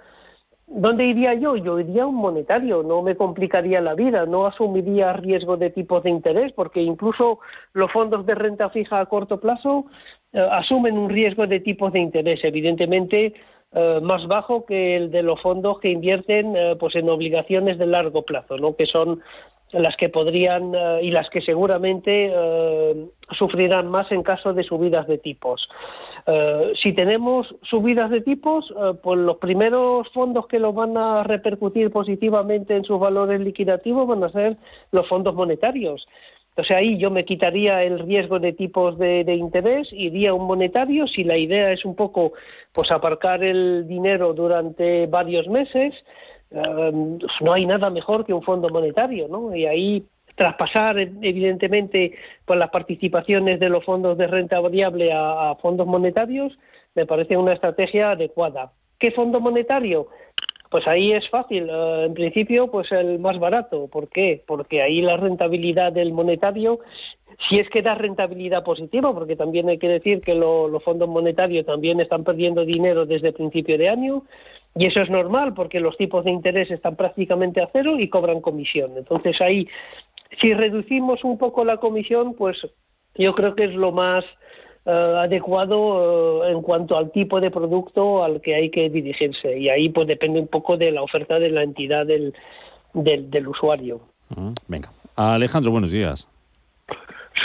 [0.70, 1.56] ¿Dónde iría yo?
[1.56, 6.04] Yo iría a un monetario, no me complicaría la vida, no asumiría riesgo de tipos
[6.04, 7.40] de interés, porque incluso
[7.72, 9.86] los fondos de renta fija a corto plazo
[10.34, 13.34] eh, asumen un riesgo de tipos de interés, evidentemente
[13.72, 18.24] eh, más bajo que el de los fondos que invierten pues en obligaciones de largo
[18.24, 18.76] plazo, ¿no?
[18.76, 19.22] que son
[19.72, 23.06] las que podrían eh, y las que seguramente eh,
[23.38, 25.68] sufrirán más en caso de subidas de tipos.
[26.26, 31.92] Eh, si tenemos subidas de tipos, pues los primeros fondos que lo van a repercutir
[31.92, 34.58] positivamente en sus valores liquidativos van a ser
[34.92, 36.06] los fondos monetarios.
[36.58, 40.34] O sea, ahí yo me quitaría el riesgo de tipos de, de, interés, iría a
[40.34, 42.34] un monetario, si la idea es un poco
[42.74, 45.94] pues aparcar el dinero durante varios meses,
[46.52, 49.56] No hay nada mejor que un fondo monetario, ¿no?
[49.56, 50.06] Y ahí
[50.38, 52.14] traspasar evidentemente
[52.46, 56.58] pues las participaciones de los fondos de renta variable a, fondos monetarios
[56.96, 58.72] me parece una estrategia adecuada.
[59.00, 60.08] ¿Qué fondo monetario?
[60.70, 63.88] Pues ahí es fácil, eh, en principio pues el más barato.
[63.88, 64.44] ¿Por qué?
[64.46, 66.80] Porque ahí la rentabilidad del monetario,
[67.50, 71.66] si es que da rentabilidad positiva, porque también hay que decir que los fondos monetarios
[71.66, 74.24] también están perdiendo dinero desde principio de año,
[74.78, 78.42] y eso es normal porque los tipos de interés están prácticamente a cero y cobran
[78.42, 78.92] comisión.
[78.96, 79.68] Entonces ahí,
[80.40, 82.58] si reducimos un poco la comisión, pues
[83.16, 84.24] yo creo que es lo más
[84.86, 89.58] eh, adecuado eh, en cuanto al tipo de producto al que hay que dirigirse.
[89.58, 92.34] Y ahí pues depende un poco de la oferta de la entidad del,
[92.94, 94.02] del, usuario.
[94.30, 94.90] Mm, venga.
[95.16, 96.28] Alejandro, buenos días.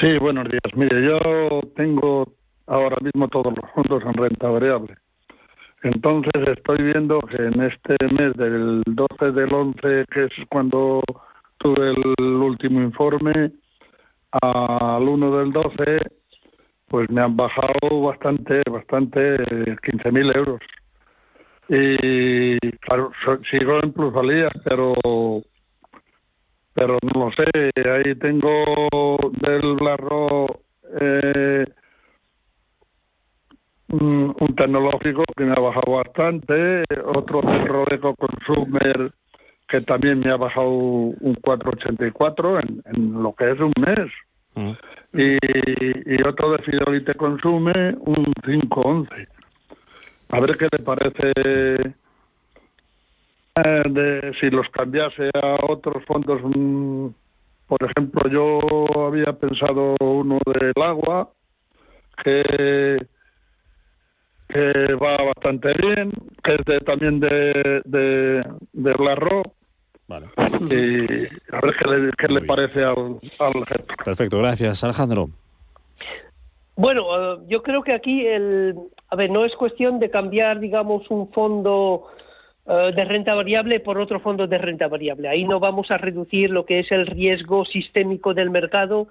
[0.01, 0.77] Sí, buenos días.
[0.77, 2.27] Mire, yo tengo
[2.67, 4.95] ahora mismo todos los fondos en renta variable.
[5.83, 11.03] Entonces estoy viendo que en este mes del 12 del 11, que es cuando
[11.59, 13.53] tuve el último informe,
[14.31, 15.99] al 1 del 12,
[16.89, 20.61] pues me han bajado bastante, bastante, 15.000 euros.
[21.69, 23.11] Y claro,
[23.51, 24.95] sigo en plusvalías, pero
[26.75, 30.47] pero no lo sé, ahí tengo del Blarro
[31.01, 31.67] eh,
[33.93, 39.13] un, tecnológico que me ha bajado bastante, otro de Rodeco Consumer
[39.69, 44.11] que también me ha bajado un 4,84 en, en lo que es un mes.
[44.55, 44.73] Mm.
[45.15, 49.29] Y, otro de Fidelity Consume un 5,11.
[50.31, 51.33] A ver qué le parece
[53.55, 56.41] eh, de, si los cambiase a otros fondos.
[56.43, 57.09] Mm,
[57.67, 61.31] por ejemplo, yo había pensado uno del agua
[62.23, 62.99] que
[64.53, 66.13] que va bastante bien,
[66.45, 68.43] que es de, también de, de,
[68.73, 68.93] de
[70.09, 70.27] Vale.
[70.71, 73.65] Y a ver qué le, qué le parece al, al
[74.05, 74.85] Perfecto, gracias.
[74.85, 75.29] Alejandro.
[76.77, 77.03] Bueno,
[77.35, 78.75] eh, yo creo que aquí, el,
[79.09, 82.09] a ver, no es cuestión de cambiar, digamos, un fondo
[82.67, 85.29] eh, de renta variable por otro fondo de renta variable.
[85.29, 89.09] Ahí no vamos a reducir lo que es el riesgo sistémico del mercado,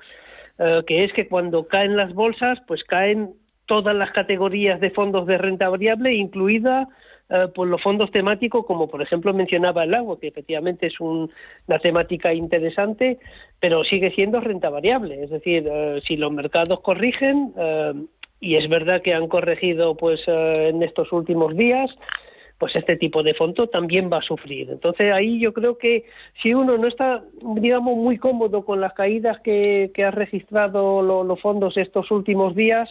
[0.59, 3.33] eh, que es que cuando caen las bolsas, pues caen
[3.71, 6.89] todas las categorías de fondos de renta variable, incluida
[7.29, 11.79] eh, por los fondos temáticos, como por ejemplo mencionaba el agua, que efectivamente es una
[11.81, 13.17] temática interesante,
[13.61, 15.23] pero sigue siendo renta variable.
[15.23, 17.93] Es decir, eh, si los mercados corrigen, eh,
[18.41, 21.89] y es verdad que han corregido pues en estos últimos días,
[22.57, 24.69] pues este tipo de fondo también va a sufrir.
[24.69, 26.03] Entonces ahí yo creo que
[26.43, 27.23] si uno no está,
[27.55, 32.89] digamos, muy cómodo con las caídas que, que ha registrado los fondos estos últimos días,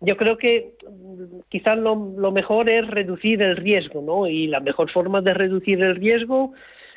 [0.00, 1.96] yo creo que mm, quizás lo,
[2.32, 4.26] mejor es reducir el riesgo, ¿no?
[4.26, 6.52] Y la mejor forma de reducir el riesgo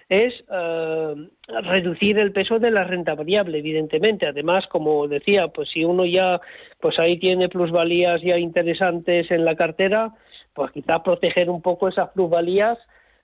[0.10, 1.16] es eh,
[1.64, 4.28] reducir el peso de la renta variable, evidentemente.
[4.28, 6.40] Además, como decía, pues si uno ya,
[6.80, 10.14] pues ahí tiene plusvalías ya interesantes en la cartera,
[10.54, 12.78] pues quizá proteger un poco esas plusvalías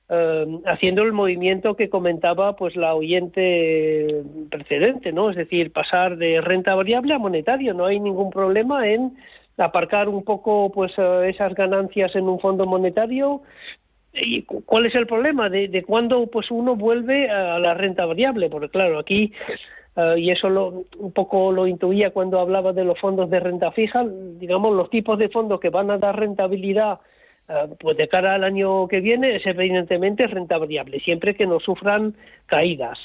[0.09, 5.29] eh, haciendo el movimiento que comentaba pues la oyente precedente, ¿no?
[5.29, 7.75] Es decir, pasar de renta variable a monetario.
[7.75, 9.15] No hay ningún problema en
[9.59, 13.41] aparcar un poco pues eh, esas ganancias en un fondo monetario
[14.13, 18.49] ¿Y cuál es el problema de, de cuándo pues uno vuelve a la renta variable?
[18.49, 19.31] Porque claro, aquí
[19.95, 23.71] eh, y eso lo, un poco lo intuía cuando hablaba de los fondos de renta
[23.71, 26.99] fija, digamos los tipos de fondos que van a dar rentabilidad
[27.47, 31.59] eh, pues de cara al año que viene es evidentemente renta variable, siempre que no
[31.59, 32.15] sufran
[32.47, 32.97] caídas.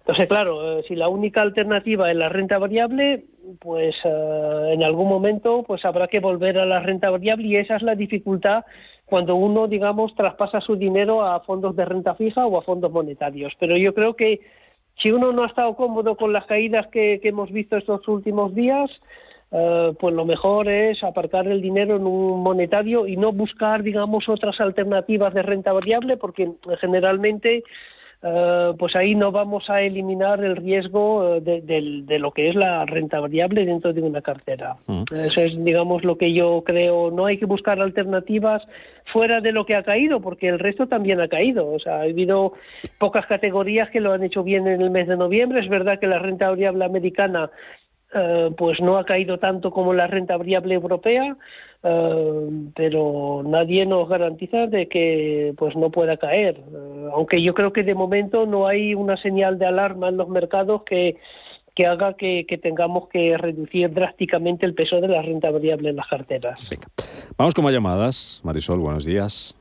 [0.00, 3.24] Entonces, claro, si la única alternativa es la renta variable,
[3.60, 7.82] pues en algún momento pues habrá que volver a la renta variable y esa es
[7.82, 8.64] la dificultad
[9.08, 13.52] cuando uno, digamos, traspasa su dinero a fondos de renta fija o a fondos monetarios.
[13.58, 14.40] Pero yo creo que
[15.02, 18.90] si uno no ha estado cómodo con las caídas que, hemos visto estos últimos días,
[19.50, 24.28] eh, pues lo mejor es aparcar el dinero en un monetario y no buscar, digamos,
[24.28, 27.62] otras alternativas de renta variable, porque generalmente
[28.20, 32.84] eh, pues ahí no vamos a eliminar el riesgo eh, de, lo que es la
[32.84, 34.76] renta variable dentro de una cartera.
[34.88, 35.04] Mm.
[35.12, 37.12] Eso es, digamos, lo que yo creo.
[37.12, 38.62] No hay que buscar alternativas
[39.12, 41.70] fuera de lo que ha caído, porque el resto también ha caído.
[41.72, 42.54] O sea, ha habido
[42.98, 45.60] pocas categorías que lo han hecho bien en el mes de noviembre.
[45.60, 47.50] Es verdad que la renta variable americana
[48.14, 51.36] eh, pues no ha caído tanto como la renta variable europea,
[51.82, 56.56] eh, pero nadie nos garantiza de que pues no pueda caer.
[56.56, 60.28] Eh, aunque yo creo que de momento no hay una señal de alarma en los
[60.28, 61.16] mercados que,
[61.74, 66.08] que haga que, tengamos que reducir drásticamente el peso de la renta variable en las
[66.08, 66.58] carteras.
[67.36, 68.40] Vamos con más llamadas.
[68.42, 69.54] Marisol, buenos días.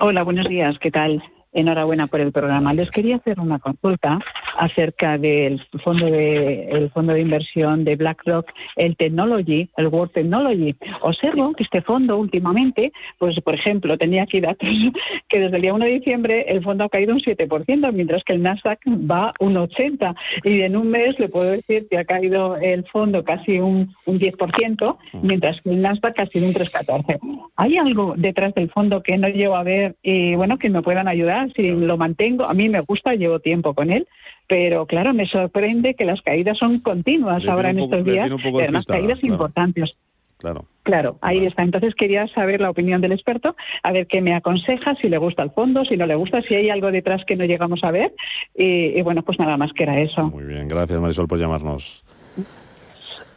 [0.00, 0.78] Hola, buenos días.
[0.78, 1.20] ¿Qué tal?
[1.52, 2.72] Enhorabuena por el programa.
[2.74, 4.18] Les quería hacer una consulta
[4.58, 10.76] acerca del fondo de el fondo de inversión de BlackRock, el Technology, el World Technology.
[11.00, 14.68] Observo que este fondo últimamente, pues por ejemplo, tenía aquí datos
[15.28, 18.34] que desde el día 1 de diciembre el fondo ha caído un 7%, mientras que
[18.34, 22.56] el Nasdaq va un 80 y en un mes le puedo decir que ha caído
[22.56, 27.18] el fondo casi un, un 10%, mientras que el Nasdaq casi un 3,14.
[27.56, 31.08] ¿Hay algo detrás del fondo que no llevo a ver y bueno, que me puedan
[31.08, 31.39] ayudar?
[31.48, 34.06] Si lo mantengo, a mí me gusta, llevo tiempo con él,
[34.46, 38.30] pero claro, me sorprende que las caídas son continuas ahora en estos días,
[38.70, 39.94] las caídas importantes.
[40.38, 40.64] Claro.
[40.82, 41.62] Claro, ahí está.
[41.62, 45.42] Entonces quería saber la opinión del experto, a ver qué me aconseja, si le gusta
[45.42, 48.14] el fondo, si no le gusta, si hay algo detrás que no llegamos a ver.
[48.54, 50.24] Y, bueno, pues nada más que era eso.
[50.30, 52.02] Muy bien, gracias Marisol por llamarnos.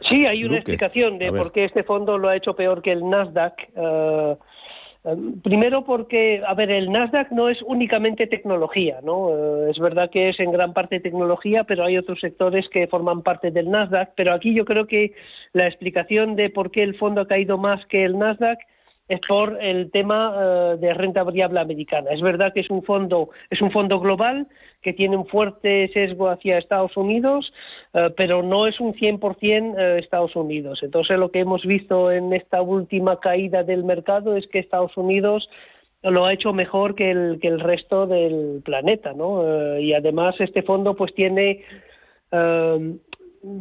[0.08, 3.08] Sí, hay una explicación de por qué este fondo lo ha hecho peor que el
[3.08, 3.54] Nasdaq.
[3.76, 4.36] Em,
[5.42, 9.30] primero porque, a ver, el Nasdaq no es únicamente tecnología, ¿no?
[9.30, 13.22] Eh, es verdad que es en gran parte tecnología, pero hay otros sectores que forman
[13.22, 14.12] parte del Nasdaq.
[14.16, 15.12] Pero aquí yo creo que
[15.52, 18.58] la explicación de por qué el fondo ha caído más que el Nasdaq
[19.08, 22.10] es por el tema eh, de renta variable americana.
[22.10, 24.46] Es verdad que es un fondo es un fondo global
[24.80, 27.52] que tiene un fuerte sesgo hacia Estados Unidos,
[27.92, 30.80] eh, pero no es un 100% eh, Estados Unidos.
[30.82, 35.48] Entonces lo que hemos visto en esta última caída del mercado es que Estados Unidos
[36.02, 39.78] lo ha hecho mejor que el que el resto del planeta, ¿no?
[39.78, 41.64] y además este fondo pues tiene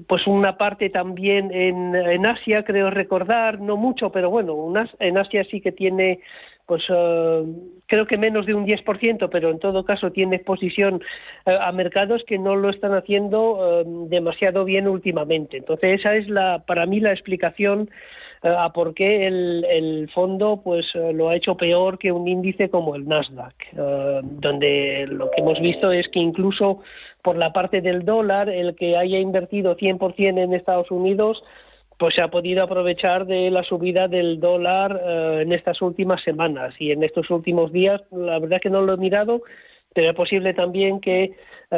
[0.07, 5.45] pues una parte también en, en, Asia, creo recordar, no mucho, pero bueno, en Asia
[5.49, 6.19] sí que tiene,
[6.65, 7.43] pues eh,
[7.87, 11.01] creo que menos de un 10%, pero en todo caso tiene exposición
[11.45, 15.57] eh, a mercados que no lo están haciendo eh, demasiado bien últimamente.
[15.57, 17.89] Entonces esa es la, para mí la explicación
[18.45, 22.93] a por qué el, el fondo pues lo ha hecho peor que un índice como
[22.93, 26.81] el Nasdaq, donde lo que hemos visto es que incluso
[27.23, 31.41] por la parte del dólar, el que haya invertido 100% en Estados Unidos,
[31.97, 36.75] pues se ha podido aprovechar de la subida del dólar eh, en estas últimas semanas
[36.79, 39.41] y en estos últimos días, la verdad que no lo he mirado,
[39.93, 41.33] pero es posible también que eh,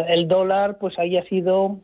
[0.10, 1.80] el dólar pues haya sido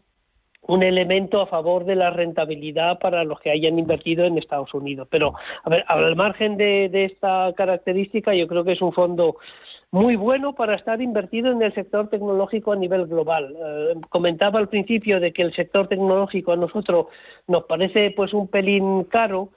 [0.62, 5.07] un elemento a favor de la rentabilidad para los que hayan invertido en Estados Unidos.
[5.12, 5.34] Pero,
[5.64, 9.38] a ver, al margen de esta característica, yo creo que es un fondo
[9.92, 13.56] muy bueno para estar invertido en el sector tecnológico a nivel global.
[13.56, 17.08] Eh, comentaba al principio de que el sector tecnológico a nosotros
[17.48, 19.50] nos parece pues un pelín caro.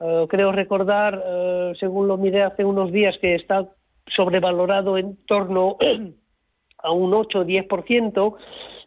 [0.00, 3.68] Eh, creo recordar, eh, según lo miré hace unos días, que está
[4.06, 5.76] sobrevalorado en torno
[6.78, 8.36] a un 8 o 10%.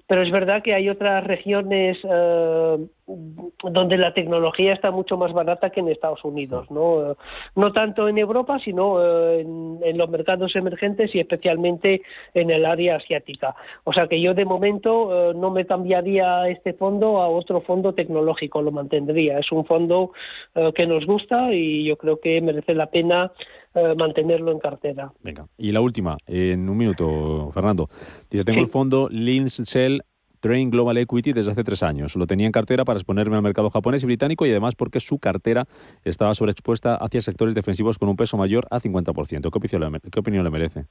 [0.08, 2.78] Pero es verdad que hay otras regiones eh,
[3.64, 7.16] donde la tecnología está mucho más barata que en Estados Unidos, no,
[7.56, 12.02] no tanto en Europa, sino eh, en, los mercados emergentes y especialmente
[12.34, 13.56] en el área asiática.
[13.84, 18.62] O sea que yo de momento no me cambiaría este fondo a otro fondo tecnológico,
[18.62, 19.40] lo mantendría.
[19.40, 20.12] Es un fondo
[20.76, 23.32] que nos gusta y yo creo que merece la pena
[23.78, 25.12] eh, mantenerlo en cartera.
[25.22, 27.90] Venga, y la última, en un minuto, Fernando.
[28.32, 30.02] Yo tengo el fondo Lins Shell
[30.40, 32.16] Train Global Equity desde hace tres años.
[32.16, 35.20] Lo tenía en cartera para exponerme al mercado japonés y británico y además porque su
[35.20, 35.66] cartera
[36.04, 39.52] estaba sobreexpuesta hacia sectores defensivos con un peso mayor a 50%.
[39.52, 40.86] ¿Qué opinión le, qué opinión le merece?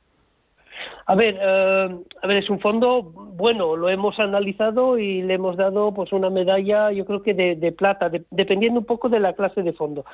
[1.09, 5.57] A ver, eh, a ver, es un fondo bueno, lo hemos analizado y le hemos
[5.57, 9.63] dado pues una medalla, yo creo que de, plata, dependiendo un poco de la clase
[9.63, 10.05] de fondo.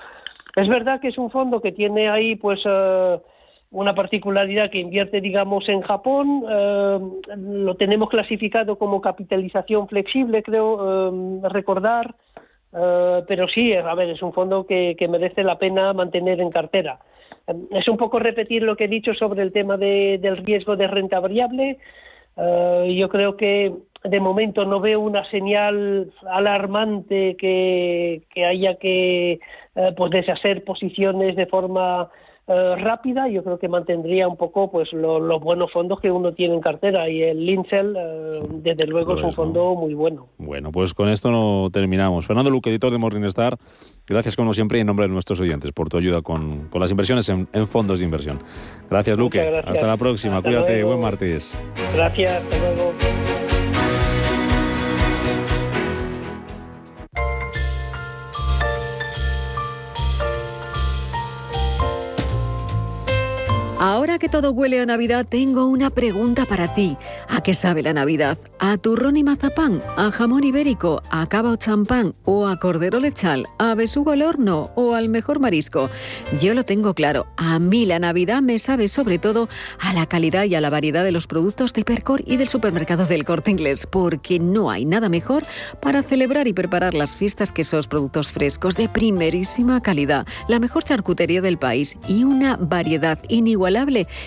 [0.56, 3.18] Es verdad que es un fondo que tiene ahí pues eh,
[3.70, 6.98] una particularidad que invierte digamos en Japón, eh,
[7.36, 12.14] lo tenemos clasificado como capitalización flexible, creo eh, recordar,
[13.28, 17.00] pero sí, a ver, es un fondo que, merece la pena mantener en cartera.
[17.70, 21.20] Es un poco repetir lo que he dicho sobre el tema del riesgo de renta
[21.20, 21.76] variable.
[22.34, 23.74] yo creo que
[24.04, 29.40] de momento no veo una señal alarmante que, que haya que
[29.74, 32.10] eh, pues deshacer posiciones de forma
[32.48, 36.54] eh, rápida, yo creo que mantendría un poco pues los buenos fondos que uno tiene
[36.54, 40.26] en cartera y el Lincel eh, desde luego es un fondo muy bueno.
[40.38, 42.26] Bueno, pues con esto no terminamos.
[42.26, 43.56] Fernando Luque, editor de Morningstar,
[44.08, 47.46] gracias como siempre en nombre de nuestros oyentes por tu ayuda con, las inversiones en,
[47.68, 48.40] fondos de inversión.
[48.90, 51.56] Gracias Luque, hasta la próxima, cuídate, buen martes.
[51.94, 53.41] Gracias, hasta luego.
[63.84, 66.96] Ahora que todo huele a Navidad, tengo una pregunta para ti.
[67.28, 68.38] ¿A qué sabe la Navidad?
[68.60, 69.82] ¿A turrón y mazapán?
[69.96, 71.02] ¿A jamón ibérico?
[71.10, 72.14] ¿A cava o champán?
[72.22, 73.44] ¿O a cordero lechal?
[73.58, 74.70] ¿A besugo al horno?
[74.76, 75.90] ¿O al mejor marisco?
[76.40, 77.26] Yo lo tengo claro.
[77.36, 79.48] A mí la Navidad me sabe sobre todo
[79.80, 83.04] a la calidad y a la variedad de los productos de Percor y del supermercado
[83.04, 85.42] del Corte Inglés, porque no hay nada mejor
[85.80, 90.84] para celebrar y preparar las fiestas que esos productos frescos de primerísima calidad, la mejor
[90.84, 93.71] charcutería del país y una variedad inigualable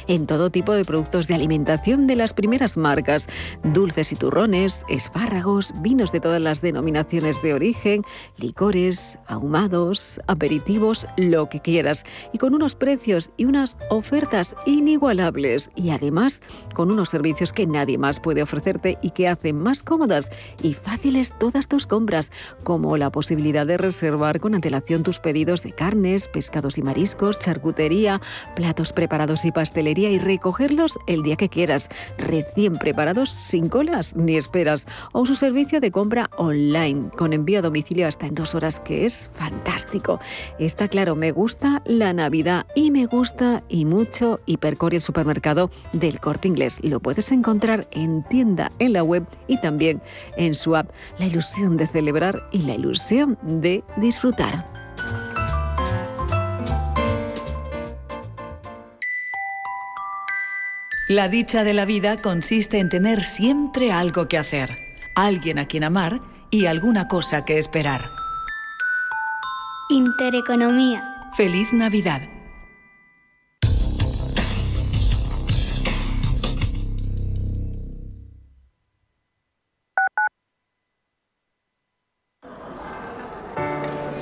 [0.07, 3.27] en todo tipo de productos de alimentación de las primeras marcas,
[3.63, 8.01] dulces y turrones, espárragos, vinos de todas las denominaciones de origen,
[8.37, 15.69] licores, ahumados, aperitivos, lo que quieras, y con unos precios y unas ofertas inigualables.
[15.75, 16.41] Y además
[16.73, 20.31] con unos servicios que nadie más puede ofrecerte y que hacen más cómodas
[20.63, 22.31] y fáciles todas tus compras,
[22.63, 28.21] como la posibilidad de reservar con antelación tus pedidos de carnes, pescados y mariscos, charcutería,
[28.55, 34.37] platos preparados y pastelería y recogerlos el día que quieras, recién preparados, sin colas ni
[34.37, 38.79] esperas, o su servicio de compra online con envío a domicilio hasta en dos horas,
[38.79, 40.19] que es fantástico.
[40.59, 45.69] Está claro, me gusta la Navidad y me gusta y mucho Hipercor y el supermercado
[45.91, 46.79] del Corte Inglés.
[46.83, 50.01] Lo puedes encontrar en tienda, en la web y también
[50.37, 50.91] en su app.
[51.17, 55.34] La ilusión de celebrar y la ilusión de disfrutar.
[61.07, 64.75] La dicha de la vida consiste en tener siempre algo que hacer,
[65.13, 68.01] alguien a quien amar y alguna cosa que esperar.
[69.91, 71.03] Intereconomía.
[71.37, 72.23] Feliz Navidad.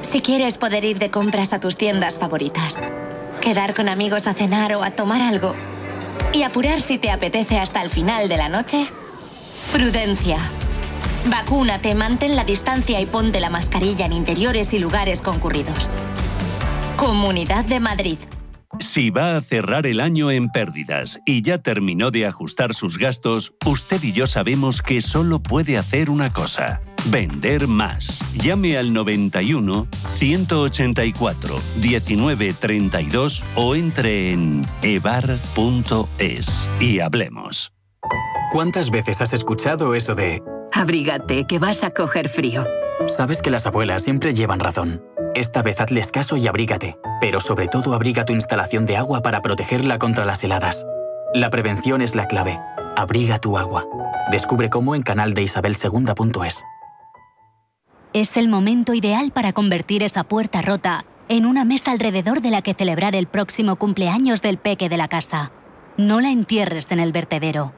[0.01, 2.81] Si quieres poder ir de compras a tus tiendas favoritas,
[3.39, 5.55] quedar con amigos a cenar o a tomar algo,
[6.33, 8.87] y apurar si te apetece hasta el final de la noche?
[9.71, 10.37] Prudencia.
[11.25, 15.99] Vacúnate, mantén la distancia y ponte la mascarilla en interiores y lugares concurridos.
[16.97, 18.17] Comunidad de Madrid.
[18.79, 23.53] Si va a cerrar el año en pérdidas y ya terminó de ajustar sus gastos,
[23.65, 28.19] usted y yo sabemos que solo puede hacer una cosa Vender más.
[28.33, 37.73] Llame al 91 184 1932 o entre en evar.es y hablemos.
[38.51, 42.65] ¿Cuántas veces has escuchado eso de Abrígate, que vas a coger frío?
[43.07, 45.01] Sabes que las abuelas siempre llevan razón.
[45.35, 49.41] Esta vez hazles caso y abrígate, pero sobre todo abriga tu instalación de agua para
[49.41, 50.85] protegerla contra las heladas.
[51.33, 52.59] La prevención es la clave.
[52.95, 53.85] Abriga tu agua.
[54.31, 55.75] Descubre cómo en canal de Isabel
[58.13, 62.61] es el momento ideal para convertir esa puerta rota en una mesa alrededor de la
[62.61, 65.51] que celebrar el próximo cumpleaños del peque de la casa.
[65.97, 67.73] No la entierres en el vertedero.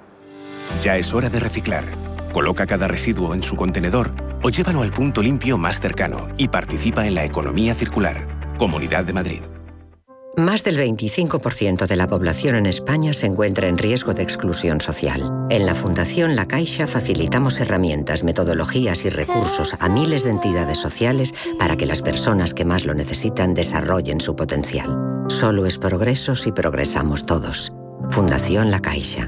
[0.83, 1.85] Ya es hora de reciclar.
[2.33, 4.11] Coloca cada residuo en su contenedor
[4.45, 8.27] o llévalo al punto limpio más cercano y participa en la economía circular.
[8.59, 9.41] Comunidad de Madrid.
[10.37, 15.47] Más del 25% de la población en España se encuentra en riesgo de exclusión social.
[15.49, 21.33] En la Fundación La Caixa facilitamos herramientas, metodologías y recursos a miles de entidades sociales
[21.57, 25.25] para que las personas que más lo necesitan desarrollen su potencial.
[25.27, 27.73] Solo es progreso si progresamos todos.
[28.11, 29.27] Fundación La Caixa.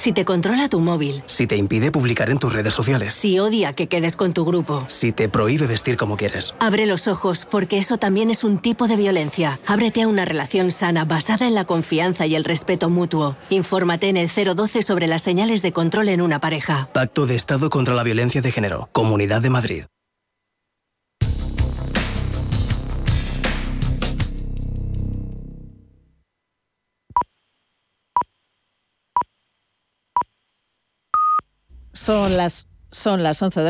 [0.00, 1.22] Si te controla tu móvil.
[1.26, 3.12] Si te impide publicar en tus redes sociales.
[3.12, 4.84] Si odia que quedes con tu grupo.
[4.86, 6.54] Si te prohíbe vestir como quieres.
[6.60, 9.60] Abre los ojos, porque eso también es un tipo de violencia.
[9.66, 13.36] Ábrete a una relación sana basada en la confianza y el respeto mutuo.
[13.50, 16.88] Infórmate en el 012 sobre las señales de control en una pareja.
[16.94, 18.88] Pacto de Estado contra la Violencia de Género.
[18.92, 19.84] Comunidad de Madrid.
[32.00, 33.58] Son las, son las 11 de